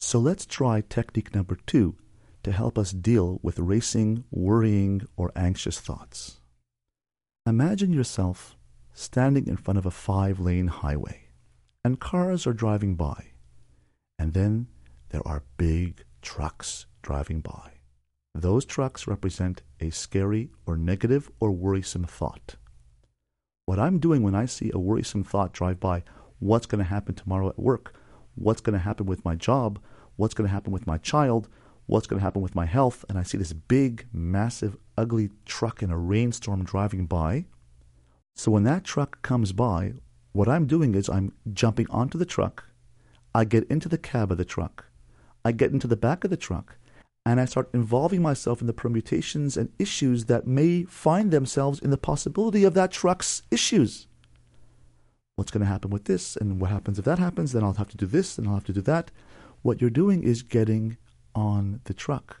So 0.00 0.18
let's 0.18 0.46
try 0.46 0.80
technique 0.80 1.34
number 1.34 1.56
two 1.66 1.96
to 2.42 2.52
help 2.52 2.78
us 2.78 2.90
deal 2.90 3.38
with 3.42 3.58
racing, 3.58 4.24
worrying, 4.30 5.02
or 5.16 5.30
anxious 5.36 5.78
thoughts. 5.78 6.40
Imagine 7.46 7.92
yourself 7.92 8.56
standing 8.92 9.46
in 9.46 9.56
front 9.56 9.78
of 9.78 9.86
a 9.86 9.90
five 9.90 10.40
lane 10.40 10.68
highway 10.68 11.28
and 11.84 11.98
cars 11.98 12.46
are 12.46 12.52
driving 12.52 12.94
by. 12.94 13.32
And 14.18 14.34
then 14.34 14.68
there 15.10 15.26
are 15.26 15.42
big 15.56 16.04
trucks 16.20 16.86
driving 17.02 17.40
by. 17.40 17.72
Those 18.34 18.64
trucks 18.64 19.06
represent 19.06 19.62
a 19.80 19.90
scary 19.90 20.50
or 20.64 20.76
negative 20.76 21.30
or 21.40 21.50
worrisome 21.50 22.04
thought. 22.04 22.56
What 23.66 23.78
I'm 23.78 23.98
doing 23.98 24.22
when 24.22 24.34
I 24.34 24.46
see 24.46 24.70
a 24.72 24.78
worrisome 24.78 25.24
thought 25.24 25.52
drive 25.52 25.80
by, 25.80 26.02
what's 26.38 26.66
going 26.66 26.82
to 26.82 26.88
happen 26.88 27.14
tomorrow 27.14 27.48
at 27.48 27.58
work? 27.58 27.94
What's 28.34 28.60
going 28.60 28.74
to 28.74 28.84
happen 28.84 29.06
with 29.06 29.24
my 29.24 29.34
job? 29.34 29.80
What's 30.16 30.34
going 30.34 30.48
to 30.48 30.52
happen 30.52 30.72
with 30.72 30.86
my 30.86 30.98
child? 30.98 31.48
What's 31.86 32.06
going 32.06 32.20
to 32.20 32.24
happen 32.24 32.42
with 32.42 32.54
my 32.54 32.64
health? 32.64 33.04
And 33.08 33.18
I 33.18 33.22
see 33.22 33.38
this 33.38 33.52
big, 33.52 34.06
massive, 34.12 34.76
ugly 34.96 35.30
truck 35.44 35.82
in 35.82 35.90
a 35.90 35.98
rainstorm 35.98 36.64
driving 36.64 37.06
by. 37.06 37.46
So 38.34 38.50
when 38.50 38.62
that 38.64 38.84
truck 38.84 39.20
comes 39.22 39.52
by, 39.52 39.94
what 40.32 40.48
I'm 40.48 40.66
doing 40.66 40.94
is 40.94 41.08
I'm 41.08 41.32
jumping 41.52 41.86
onto 41.90 42.18
the 42.18 42.26
truck. 42.26 42.64
I 43.34 43.44
get 43.44 43.64
into 43.70 43.88
the 43.88 43.98
cab 43.98 44.32
of 44.32 44.38
the 44.38 44.44
truck. 44.44 44.86
I 45.44 45.52
get 45.52 45.72
into 45.72 45.86
the 45.86 45.96
back 45.96 46.24
of 46.24 46.30
the 46.30 46.36
truck. 46.36 46.76
And 47.24 47.40
I 47.40 47.44
start 47.44 47.70
involving 47.72 48.20
myself 48.20 48.60
in 48.60 48.66
the 48.66 48.72
permutations 48.72 49.56
and 49.56 49.70
issues 49.78 50.24
that 50.24 50.46
may 50.46 50.84
find 50.84 51.30
themselves 51.30 51.78
in 51.78 51.90
the 51.90 51.96
possibility 51.96 52.64
of 52.64 52.74
that 52.74 52.90
truck's 52.90 53.42
issues. 53.50 54.08
What's 55.36 55.50
going 55.50 55.60
to 55.60 55.66
happen 55.66 55.90
with 55.90 56.04
this? 56.04 56.36
And 56.36 56.60
what 56.60 56.70
happens 56.70 56.98
if 56.98 57.04
that 57.04 57.18
happens? 57.18 57.52
Then 57.52 57.62
I'll 57.62 57.74
have 57.74 57.88
to 57.90 57.96
do 57.96 58.06
this 58.06 58.38
and 58.38 58.48
I'll 58.48 58.54
have 58.54 58.64
to 58.64 58.72
do 58.72 58.80
that. 58.82 59.10
What 59.62 59.80
you're 59.80 59.90
doing 59.90 60.22
is 60.24 60.42
getting 60.42 60.96
on 61.34 61.80
the 61.84 61.94
truck. 61.94 62.40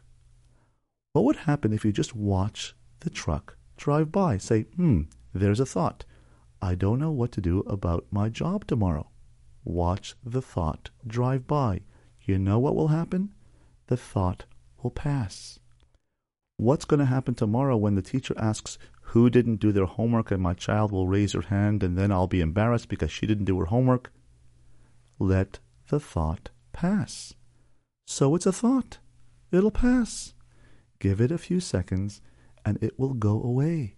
What 1.12 1.24
would 1.24 1.36
happen 1.36 1.72
if 1.72 1.84
you 1.84 1.92
just 1.92 2.16
watch 2.16 2.74
the 3.00 3.10
truck 3.10 3.56
drive 3.76 4.10
by? 4.10 4.38
Say, 4.38 4.62
hmm, 4.62 5.02
there's 5.32 5.60
a 5.60 5.66
thought. 5.66 6.04
I 6.62 6.76
don't 6.76 7.00
know 7.00 7.10
what 7.10 7.32
to 7.32 7.40
do 7.40 7.60
about 7.66 8.06
my 8.12 8.28
job 8.28 8.68
tomorrow. 8.68 9.10
Watch 9.64 10.14
the 10.24 10.40
thought 10.40 10.90
drive 11.04 11.48
by. 11.48 11.80
You 12.20 12.38
know 12.38 12.60
what 12.60 12.76
will 12.76 12.88
happen? 12.88 13.34
The 13.88 13.96
thought 13.96 14.44
will 14.80 14.92
pass. 14.92 15.58
What's 16.56 16.84
going 16.84 17.00
to 17.00 17.06
happen 17.06 17.34
tomorrow 17.34 17.76
when 17.76 17.96
the 17.96 18.02
teacher 18.02 18.34
asks 18.38 18.78
who 19.06 19.28
didn't 19.28 19.56
do 19.56 19.72
their 19.72 19.86
homework 19.86 20.30
and 20.30 20.40
my 20.40 20.54
child 20.54 20.92
will 20.92 21.08
raise 21.08 21.32
her 21.32 21.42
hand 21.42 21.82
and 21.82 21.98
then 21.98 22.12
I'll 22.12 22.28
be 22.28 22.40
embarrassed 22.40 22.88
because 22.88 23.10
she 23.10 23.26
didn't 23.26 23.46
do 23.46 23.58
her 23.58 23.66
homework? 23.66 24.12
Let 25.18 25.58
the 25.88 25.98
thought 25.98 26.50
pass. 26.72 27.34
So 28.06 28.36
it's 28.36 28.46
a 28.46 28.52
thought. 28.52 28.98
It'll 29.50 29.72
pass. 29.72 30.34
Give 31.00 31.20
it 31.20 31.32
a 31.32 31.38
few 31.38 31.58
seconds 31.58 32.20
and 32.64 32.78
it 32.80 32.98
will 32.98 33.14
go 33.14 33.42
away. 33.42 33.96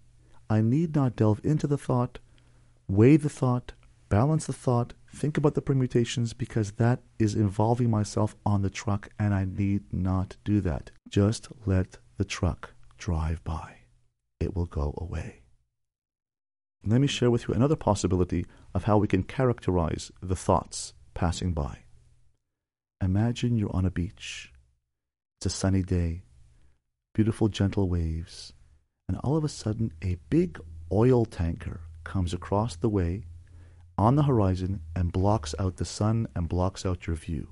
I 0.48 0.62
need 0.62 0.94
not 0.94 1.16
delve 1.16 1.40
into 1.44 1.66
the 1.66 1.78
thought, 1.78 2.18
weigh 2.88 3.16
the 3.16 3.28
thought, 3.28 3.72
balance 4.08 4.46
the 4.46 4.52
thought, 4.52 4.94
think 5.14 5.36
about 5.36 5.54
the 5.54 5.62
permutations 5.62 6.32
because 6.32 6.72
that 6.72 7.00
is 7.18 7.34
involving 7.34 7.90
myself 7.90 8.36
on 8.44 8.62
the 8.62 8.70
truck 8.70 9.08
and 9.18 9.34
I 9.34 9.44
need 9.44 9.92
not 9.92 10.36
do 10.44 10.60
that. 10.62 10.90
Just 11.08 11.48
let 11.66 11.98
the 12.16 12.24
truck 12.24 12.74
drive 12.98 13.42
by. 13.44 13.76
It 14.40 14.54
will 14.54 14.66
go 14.66 14.94
away. 14.98 15.42
Let 16.86 17.00
me 17.00 17.06
share 17.06 17.30
with 17.30 17.48
you 17.48 17.54
another 17.54 17.76
possibility 17.76 18.44
of 18.74 18.84
how 18.84 18.98
we 18.98 19.08
can 19.08 19.22
characterize 19.22 20.12
the 20.20 20.36
thoughts 20.36 20.92
passing 21.14 21.52
by. 21.52 21.84
Imagine 23.02 23.56
you're 23.56 23.74
on 23.74 23.86
a 23.86 23.90
beach. 23.90 24.52
It's 25.38 25.46
a 25.46 25.50
sunny 25.50 25.82
day, 25.82 26.24
beautiful 27.14 27.48
gentle 27.48 27.88
waves, 27.88 28.52
and 29.08 29.18
all 29.18 29.36
of 29.36 29.44
a 29.44 29.48
sudden 29.48 29.92
a 30.02 30.18
big 30.28 30.60
oil 30.92 31.24
tanker 31.24 31.80
comes 32.04 32.32
across 32.32 32.76
the 32.76 32.88
way 32.88 33.24
on 33.96 34.16
the 34.16 34.24
horizon 34.24 34.80
and 34.94 35.12
blocks 35.12 35.54
out 35.58 35.76
the 35.76 35.84
sun 35.84 36.26
and 36.34 36.48
blocks 36.48 36.84
out 36.84 37.06
your 37.06 37.16
view. 37.16 37.48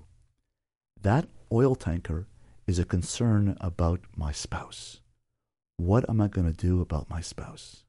That 1.00 1.28
oil 1.50 1.74
tanker 1.74 2.26
is 2.66 2.78
a 2.78 2.84
concern 2.84 3.56
about 3.60 4.00
my 4.16 4.32
spouse. 4.32 5.00
What 5.76 6.08
am 6.08 6.20
I 6.20 6.28
going 6.28 6.46
to 6.46 6.52
do 6.52 6.80
about 6.80 7.10
my 7.10 7.20
spouse? 7.20 7.84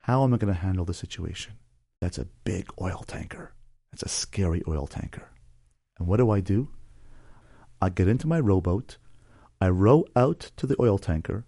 How 0.00 0.24
am 0.24 0.34
I 0.34 0.38
going 0.38 0.52
to 0.52 0.60
handle 0.60 0.84
the 0.84 0.94
situation? 0.94 1.54
That's 2.00 2.18
a 2.18 2.28
big 2.44 2.68
oil 2.80 3.04
tanker. 3.06 3.52
That's 3.90 4.02
a 4.02 4.08
scary 4.08 4.62
oil 4.68 4.86
tanker. 4.86 5.28
And 5.98 6.06
what 6.06 6.18
do 6.18 6.30
I 6.30 6.40
do? 6.40 6.68
I 7.80 7.88
get 7.88 8.08
into 8.08 8.26
my 8.26 8.40
rowboat. 8.40 8.98
I 9.60 9.68
row 9.68 10.04
out 10.16 10.50
to 10.56 10.66
the 10.66 10.76
oil 10.80 10.98
tanker. 10.98 11.44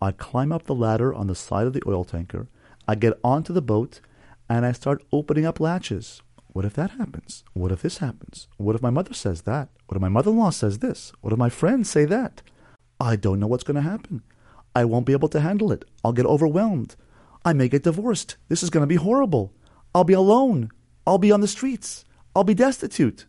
I 0.00 0.12
climb 0.12 0.52
up 0.52 0.64
the 0.64 0.74
ladder 0.74 1.12
on 1.12 1.26
the 1.26 1.34
side 1.34 1.66
of 1.66 1.72
the 1.74 1.82
oil 1.86 2.04
tanker. 2.04 2.48
I 2.86 2.94
get 2.94 3.18
onto 3.22 3.52
the 3.52 3.62
boat 3.62 4.00
and 4.48 4.66
I 4.66 4.72
start 4.72 5.04
opening 5.12 5.46
up 5.46 5.60
latches. 5.60 6.22
What 6.48 6.64
if 6.64 6.74
that 6.74 6.90
happens? 6.92 7.44
What 7.52 7.70
if 7.70 7.82
this 7.82 7.98
happens? 7.98 8.48
What 8.56 8.74
if 8.74 8.82
my 8.82 8.90
mother 8.90 9.14
says 9.14 9.42
that? 9.42 9.68
What 9.86 9.96
if 9.96 10.02
my 10.02 10.08
mother 10.08 10.30
in 10.30 10.38
law 10.38 10.50
says 10.50 10.78
this? 10.78 11.12
What 11.20 11.32
if 11.32 11.38
my 11.38 11.48
friends 11.48 11.88
say 11.88 12.04
that? 12.06 12.42
I 12.98 13.16
don't 13.16 13.38
know 13.38 13.46
what's 13.46 13.64
going 13.64 13.76
to 13.76 13.88
happen. 13.88 14.22
I 14.74 14.84
won't 14.84 15.06
be 15.06 15.12
able 15.12 15.28
to 15.28 15.40
handle 15.40 15.72
it. 15.72 15.84
I'll 16.04 16.12
get 16.12 16.26
overwhelmed. 16.26 16.96
I 17.44 17.52
may 17.52 17.68
get 17.68 17.84
divorced. 17.84 18.36
This 18.48 18.62
is 18.62 18.70
going 18.70 18.82
to 18.82 18.86
be 18.88 18.96
horrible. 18.96 19.52
I'll 19.94 20.04
be 20.04 20.12
alone. 20.12 20.70
I'll 21.06 21.18
be 21.18 21.32
on 21.32 21.40
the 21.40 21.48
streets. 21.48 22.04
I'll 22.34 22.44
be 22.44 22.54
destitute. 22.54 23.26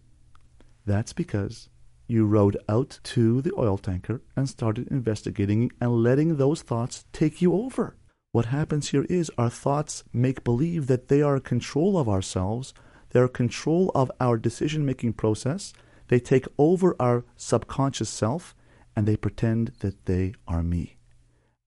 That's 0.86 1.14
because 1.14 1.70
you 2.08 2.26
rowed 2.26 2.58
out 2.68 3.00
to 3.04 3.42
the 3.42 3.54
oil 3.58 3.78
tanker 3.78 4.22
and 4.36 4.50
started 4.50 4.88
investigating 4.90 5.72
and 5.80 6.04
letting 6.04 6.36
those 6.36 6.62
thoughts 6.62 7.06
take 7.14 7.42
you 7.42 7.54
over. 7.54 7.96
What 8.34 8.46
happens 8.46 8.90
here 8.90 9.06
is 9.10 9.30
our 9.38 9.50
thoughts 9.50 10.06
make 10.14 10.46
believe 10.46 10.88
that 10.88 11.10
they 11.10 11.22
are 11.22 11.42
control 11.42 11.98
of 11.98 12.08
ourselves, 12.08 12.74
they're 13.10 13.28
control 13.28 13.92
of 13.94 14.10
our 14.22 14.38
decision 14.38 14.86
making 14.86 15.14
process, 15.14 15.74
they 16.08 16.20
take 16.20 16.48
over 16.58 16.96
our 16.98 17.26
subconscious 17.36 18.10
self, 18.10 18.56
and 18.96 19.06
they 19.06 19.18
pretend 19.18 19.74
that 19.80 20.06
they 20.06 20.34
are 20.48 20.64
me. 20.64 20.96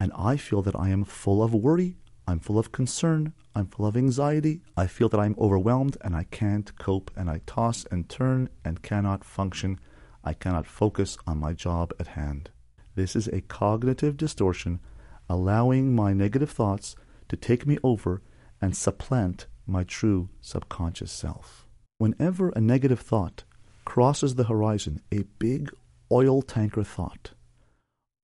And 0.01 0.11
I 0.17 0.39
feel 0.39 0.63
that 0.63 0.75
I 0.75 0.89
am 0.89 1.05
full 1.05 1.43
of 1.43 1.53
worry, 1.53 1.99
I'm 2.27 2.41
full 2.41 2.59
of 2.59 2.73
concern, 2.73 3.35
I'm 3.55 3.67
full 3.67 3.85
of 3.85 3.95
anxiety, 3.95 4.63
I 4.75 4.87
feel 4.87 5.11
that 5.11 5.21
I'm 5.21 5.37
overwhelmed 5.39 5.99
and 6.01 6.17
I 6.17 6.25
can't 6.25 6.77
cope, 6.79 7.11
and 7.15 7.29
I 7.29 7.43
toss 7.45 7.85
and 7.91 8.09
turn 8.09 8.49
and 8.65 8.81
cannot 8.81 9.23
function. 9.23 9.79
I 10.25 10.33
cannot 10.33 10.67
focus 10.67 11.19
on 11.27 11.37
my 11.37 11.53
job 11.53 11.93
at 12.01 12.07
hand. 12.07 12.49
This 12.95 13.15
is 13.15 13.29
a 13.29 13.43
cognitive 13.43 14.17
distortion, 14.17 14.81
allowing 15.29 15.95
my 15.95 16.13
negative 16.13 16.51
thoughts 16.51 16.97
to 17.29 17.37
take 17.37 17.67
me 17.67 17.79
over 17.83 18.23
and 18.61 18.77
supplant 18.77 19.47
my 19.67 19.85
true 19.85 20.29
subconscious 20.41 21.13
self. 21.13 21.67
Whenever 21.99 22.51
a 22.51 22.61
negative 22.61 23.01
thought 23.01 23.45
crosses 23.85 24.35
the 24.35 24.45
horizon, 24.45 25.01
a 25.13 25.25
big 25.39 25.71
oil 26.11 26.43
tanker 26.43 26.85
thought, 26.85 27.33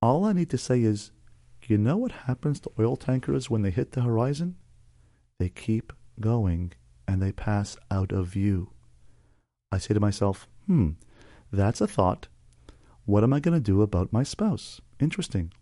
all 0.02 0.24
I 0.24 0.32
need 0.32 0.50
to 0.50 0.58
say 0.58 0.82
is, 0.82 1.12
you 1.66 1.78
know 1.78 1.96
what 1.96 2.12
happens 2.26 2.58
to 2.60 2.72
oil 2.80 2.96
tankers 2.96 3.48
when 3.48 3.62
they 3.62 3.70
hit 3.70 3.92
the 3.92 4.00
horizon? 4.00 4.56
They 5.38 5.50
keep 5.50 5.92
going 6.18 6.72
and 7.06 7.22
they 7.22 7.32
pass 7.32 7.76
out 7.90 8.10
of 8.10 8.26
view. 8.26 8.72
I 9.70 9.78
say 9.78 9.94
to 9.94 10.00
myself, 10.00 10.48
hmm, 10.66 10.90
that's 11.52 11.80
a 11.80 11.86
thought. 11.86 12.26
What 13.04 13.22
am 13.22 13.32
I 13.32 13.40
going 13.40 13.54
to 13.56 13.60
do 13.60 13.82
about 13.82 14.12
my 14.12 14.24
spouse? 14.24 14.80
Interesting. 14.98 15.52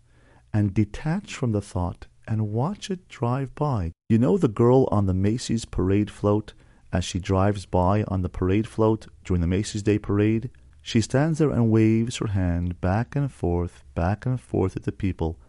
And 0.53 0.73
detach 0.73 1.35
from 1.35 1.51
the 1.51 1.61
thought 1.61 2.07
and 2.27 2.49
watch 2.49 2.91
it 2.91 3.07
drive 3.07 3.53
by. 3.55 3.91
You 4.07 4.17
know 4.17 4.37
the 4.37 4.47
girl 4.47 4.87
on 4.91 5.05
the 5.05 5.13
Macy's 5.13 5.65
parade 5.65 6.09
float 6.11 6.53
as 6.91 7.03
she 7.03 7.19
drives 7.19 7.65
by 7.65 8.03
on 8.03 8.21
the 8.21 8.29
parade 8.29 8.67
float 8.67 9.07
during 9.23 9.41
the 9.41 9.47
Macy's 9.47 9.83
Day 9.83 9.99
Parade? 9.99 10.49
She 10.81 11.01
stands 11.01 11.39
there 11.39 11.51
and 11.51 11.69
waves 11.69 12.17
her 12.17 12.27
hand 12.27 12.81
back 12.81 13.15
and 13.15 13.31
forth, 13.31 13.83
back 13.95 14.25
and 14.25 14.39
forth 14.39 14.75
at 14.75 14.83
the 14.83 14.91
people 14.91 15.39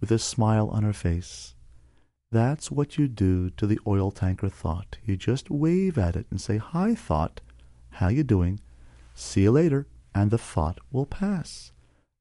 with 0.00 0.10
a 0.10 0.18
smile 0.18 0.68
on 0.68 0.82
her 0.84 0.92
face. 0.92 1.54
That's 2.30 2.70
what 2.70 2.98
you 2.98 3.08
do 3.08 3.50
to 3.50 3.66
the 3.66 3.78
oil 3.86 4.10
tanker 4.10 4.48
thought. 4.48 4.98
You 5.04 5.16
just 5.16 5.50
wave 5.50 5.96
at 5.96 6.16
it 6.16 6.26
and 6.30 6.40
say, 6.40 6.58
Hi, 6.58 6.94
thought. 6.94 7.40
How 7.90 8.08
you 8.08 8.24
doing? 8.24 8.60
See 9.14 9.42
you 9.42 9.52
later, 9.52 9.86
and 10.14 10.30
the 10.30 10.38
thought 10.38 10.78
will 10.90 11.06
pass. 11.06 11.72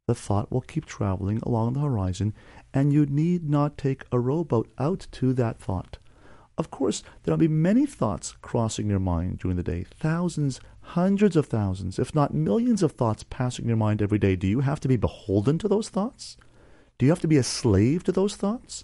The 0.07 0.13
thought 0.13 0.51
will 0.51 0.61
keep 0.61 0.85
traveling 0.85 1.39
along 1.39 1.73
the 1.73 1.79
horizon, 1.79 2.35
and 2.73 2.93
you 2.93 3.07
need 3.07 3.49
not 3.49 3.75
take 3.75 4.03
a 4.11 4.19
rowboat 4.19 4.71
out 4.77 5.07
to 5.13 5.33
that 5.33 5.57
thought. 5.59 5.97
Of 6.59 6.69
course, 6.69 7.01
there 7.23 7.31
will 7.31 7.39
be 7.39 7.47
many 7.47 7.87
thoughts 7.87 8.35
crossing 8.41 8.87
your 8.87 8.99
mind 8.99 9.39
during 9.39 9.57
the 9.57 9.63
day, 9.63 9.83
thousands, 9.99 10.61
hundreds 10.81 11.35
of 11.35 11.47
thousands, 11.47 11.97
if 11.97 12.13
not 12.13 12.35
millions 12.35 12.83
of 12.83 12.91
thoughts 12.91 13.25
passing 13.29 13.67
your 13.67 13.77
mind 13.77 13.99
every 13.99 14.19
day. 14.19 14.35
Do 14.35 14.45
you 14.47 14.59
have 14.59 14.79
to 14.81 14.87
be 14.87 14.95
beholden 14.95 15.57
to 15.57 15.67
those 15.67 15.89
thoughts? 15.89 16.37
Do 16.99 17.05
you 17.07 17.11
have 17.11 17.21
to 17.21 17.27
be 17.27 17.37
a 17.37 17.43
slave 17.43 18.03
to 18.03 18.11
those 18.11 18.35
thoughts? 18.35 18.83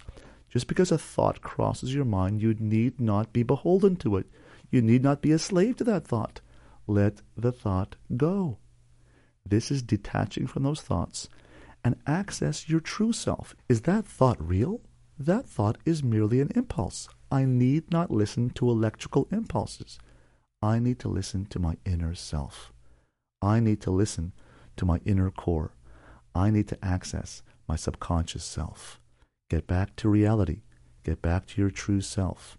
Just 0.50 0.66
because 0.66 0.90
a 0.90 0.98
thought 0.98 1.40
crosses 1.40 1.94
your 1.94 2.04
mind, 2.04 2.42
you 2.42 2.54
need 2.54 3.00
not 3.00 3.32
be 3.32 3.44
beholden 3.44 3.94
to 3.96 4.16
it. 4.16 4.26
You 4.70 4.82
need 4.82 5.04
not 5.04 5.22
be 5.22 5.30
a 5.30 5.38
slave 5.38 5.76
to 5.76 5.84
that 5.84 6.04
thought 6.04 6.40
let 6.86 7.22
the 7.36 7.52
thought 7.52 7.96
go. 8.16 8.58
This 9.44 9.70
is 9.70 9.82
detaching 9.82 10.46
from 10.46 10.62
those 10.62 10.80
thoughts 10.80 11.28
and 11.84 11.96
access 12.06 12.68
your 12.68 12.80
true 12.80 13.12
self. 13.12 13.54
Is 13.68 13.82
that 13.82 14.06
thought 14.06 14.36
real? 14.40 14.80
That 15.18 15.48
thought 15.48 15.78
is 15.84 16.02
merely 16.02 16.40
an 16.40 16.50
impulse. 16.54 17.08
I 17.30 17.44
need 17.44 17.90
not 17.90 18.10
listen 18.10 18.50
to 18.50 18.70
electrical 18.70 19.28
impulses. 19.30 19.98
I 20.62 20.78
need 20.78 20.98
to 21.00 21.08
listen 21.08 21.46
to 21.46 21.58
my 21.58 21.76
inner 21.84 22.14
self. 22.14 22.72
I 23.40 23.60
need 23.60 23.80
to 23.82 23.90
listen 23.90 24.32
to 24.76 24.84
my 24.84 25.00
inner 25.04 25.30
core. 25.30 25.74
I 26.34 26.50
need 26.50 26.68
to 26.68 26.84
access 26.84 27.42
my 27.68 27.76
subconscious 27.76 28.44
self. 28.44 29.00
Get 29.50 29.66
back 29.66 29.96
to 29.96 30.08
reality. 30.08 30.62
Get 31.04 31.20
back 31.20 31.46
to 31.48 31.60
your 31.60 31.70
true 31.70 32.00
self. 32.00 32.56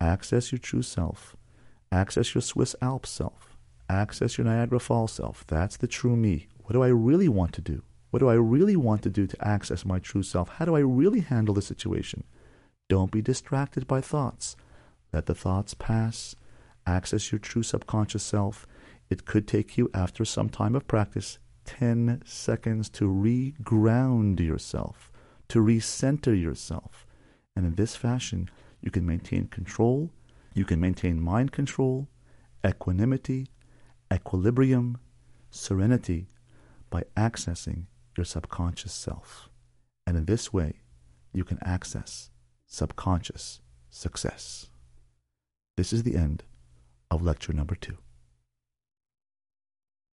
Access 0.00 0.52
your 0.52 0.58
true 0.58 0.82
self. 0.82 1.36
Access 1.92 2.34
your 2.34 2.42
Swiss 2.42 2.76
Alps 2.80 3.10
self 3.10 3.49
access 3.90 4.38
your 4.38 4.46
Niagara 4.46 4.80
Falls 4.80 5.12
self. 5.12 5.44
That's 5.46 5.76
the 5.76 5.86
true 5.86 6.16
me. 6.16 6.48
What 6.64 6.72
do 6.72 6.82
I 6.82 6.88
really 6.88 7.28
want 7.28 7.52
to 7.54 7.60
do? 7.60 7.82
What 8.10 8.20
do 8.20 8.28
I 8.28 8.34
really 8.34 8.76
want 8.76 9.02
to 9.02 9.10
do 9.10 9.26
to 9.26 9.46
access 9.46 9.84
my 9.84 9.98
true 9.98 10.22
self? 10.22 10.48
How 10.48 10.64
do 10.64 10.74
I 10.74 10.80
really 10.80 11.20
handle 11.20 11.54
the 11.54 11.62
situation? 11.62 12.24
Don't 12.88 13.12
be 13.12 13.22
distracted 13.22 13.86
by 13.86 14.00
thoughts. 14.00 14.56
Let 15.12 15.26
the 15.26 15.34
thoughts 15.34 15.74
pass. 15.74 16.34
Access 16.86 17.30
your 17.30 17.38
true 17.38 17.62
subconscious 17.62 18.22
self. 18.22 18.66
It 19.08 19.24
could 19.24 19.46
take 19.46 19.76
you, 19.76 19.90
after 19.92 20.24
some 20.24 20.48
time 20.48 20.74
of 20.74 20.86
practice, 20.86 21.38
10 21.66 22.22
seconds 22.24 22.88
to 22.90 23.04
reground 23.04 24.40
yourself, 24.40 25.10
to 25.48 25.60
recenter 25.60 26.40
yourself. 26.40 27.06
And 27.54 27.66
in 27.66 27.74
this 27.74 27.96
fashion, 27.96 28.48
you 28.80 28.90
can 28.90 29.06
maintain 29.06 29.46
control, 29.48 30.10
you 30.54 30.64
can 30.64 30.80
maintain 30.80 31.20
mind 31.20 31.52
control, 31.52 32.08
equanimity, 32.66 33.46
equilibrium, 34.12 34.98
serenity 35.50 36.28
by 36.90 37.04
accessing 37.16 37.84
your 38.16 38.24
subconscious 38.24 38.92
self. 38.92 39.48
And 40.06 40.16
in 40.16 40.24
this 40.24 40.52
way, 40.52 40.80
you 41.32 41.44
can 41.44 41.58
access 41.62 42.30
subconscious 42.66 43.60
success. 43.88 44.66
This 45.76 45.92
is 45.92 46.02
the 46.02 46.16
end 46.16 46.44
of 47.10 47.22
lecture 47.22 47.52
number 47.52 47.74
two. 47.74 47.98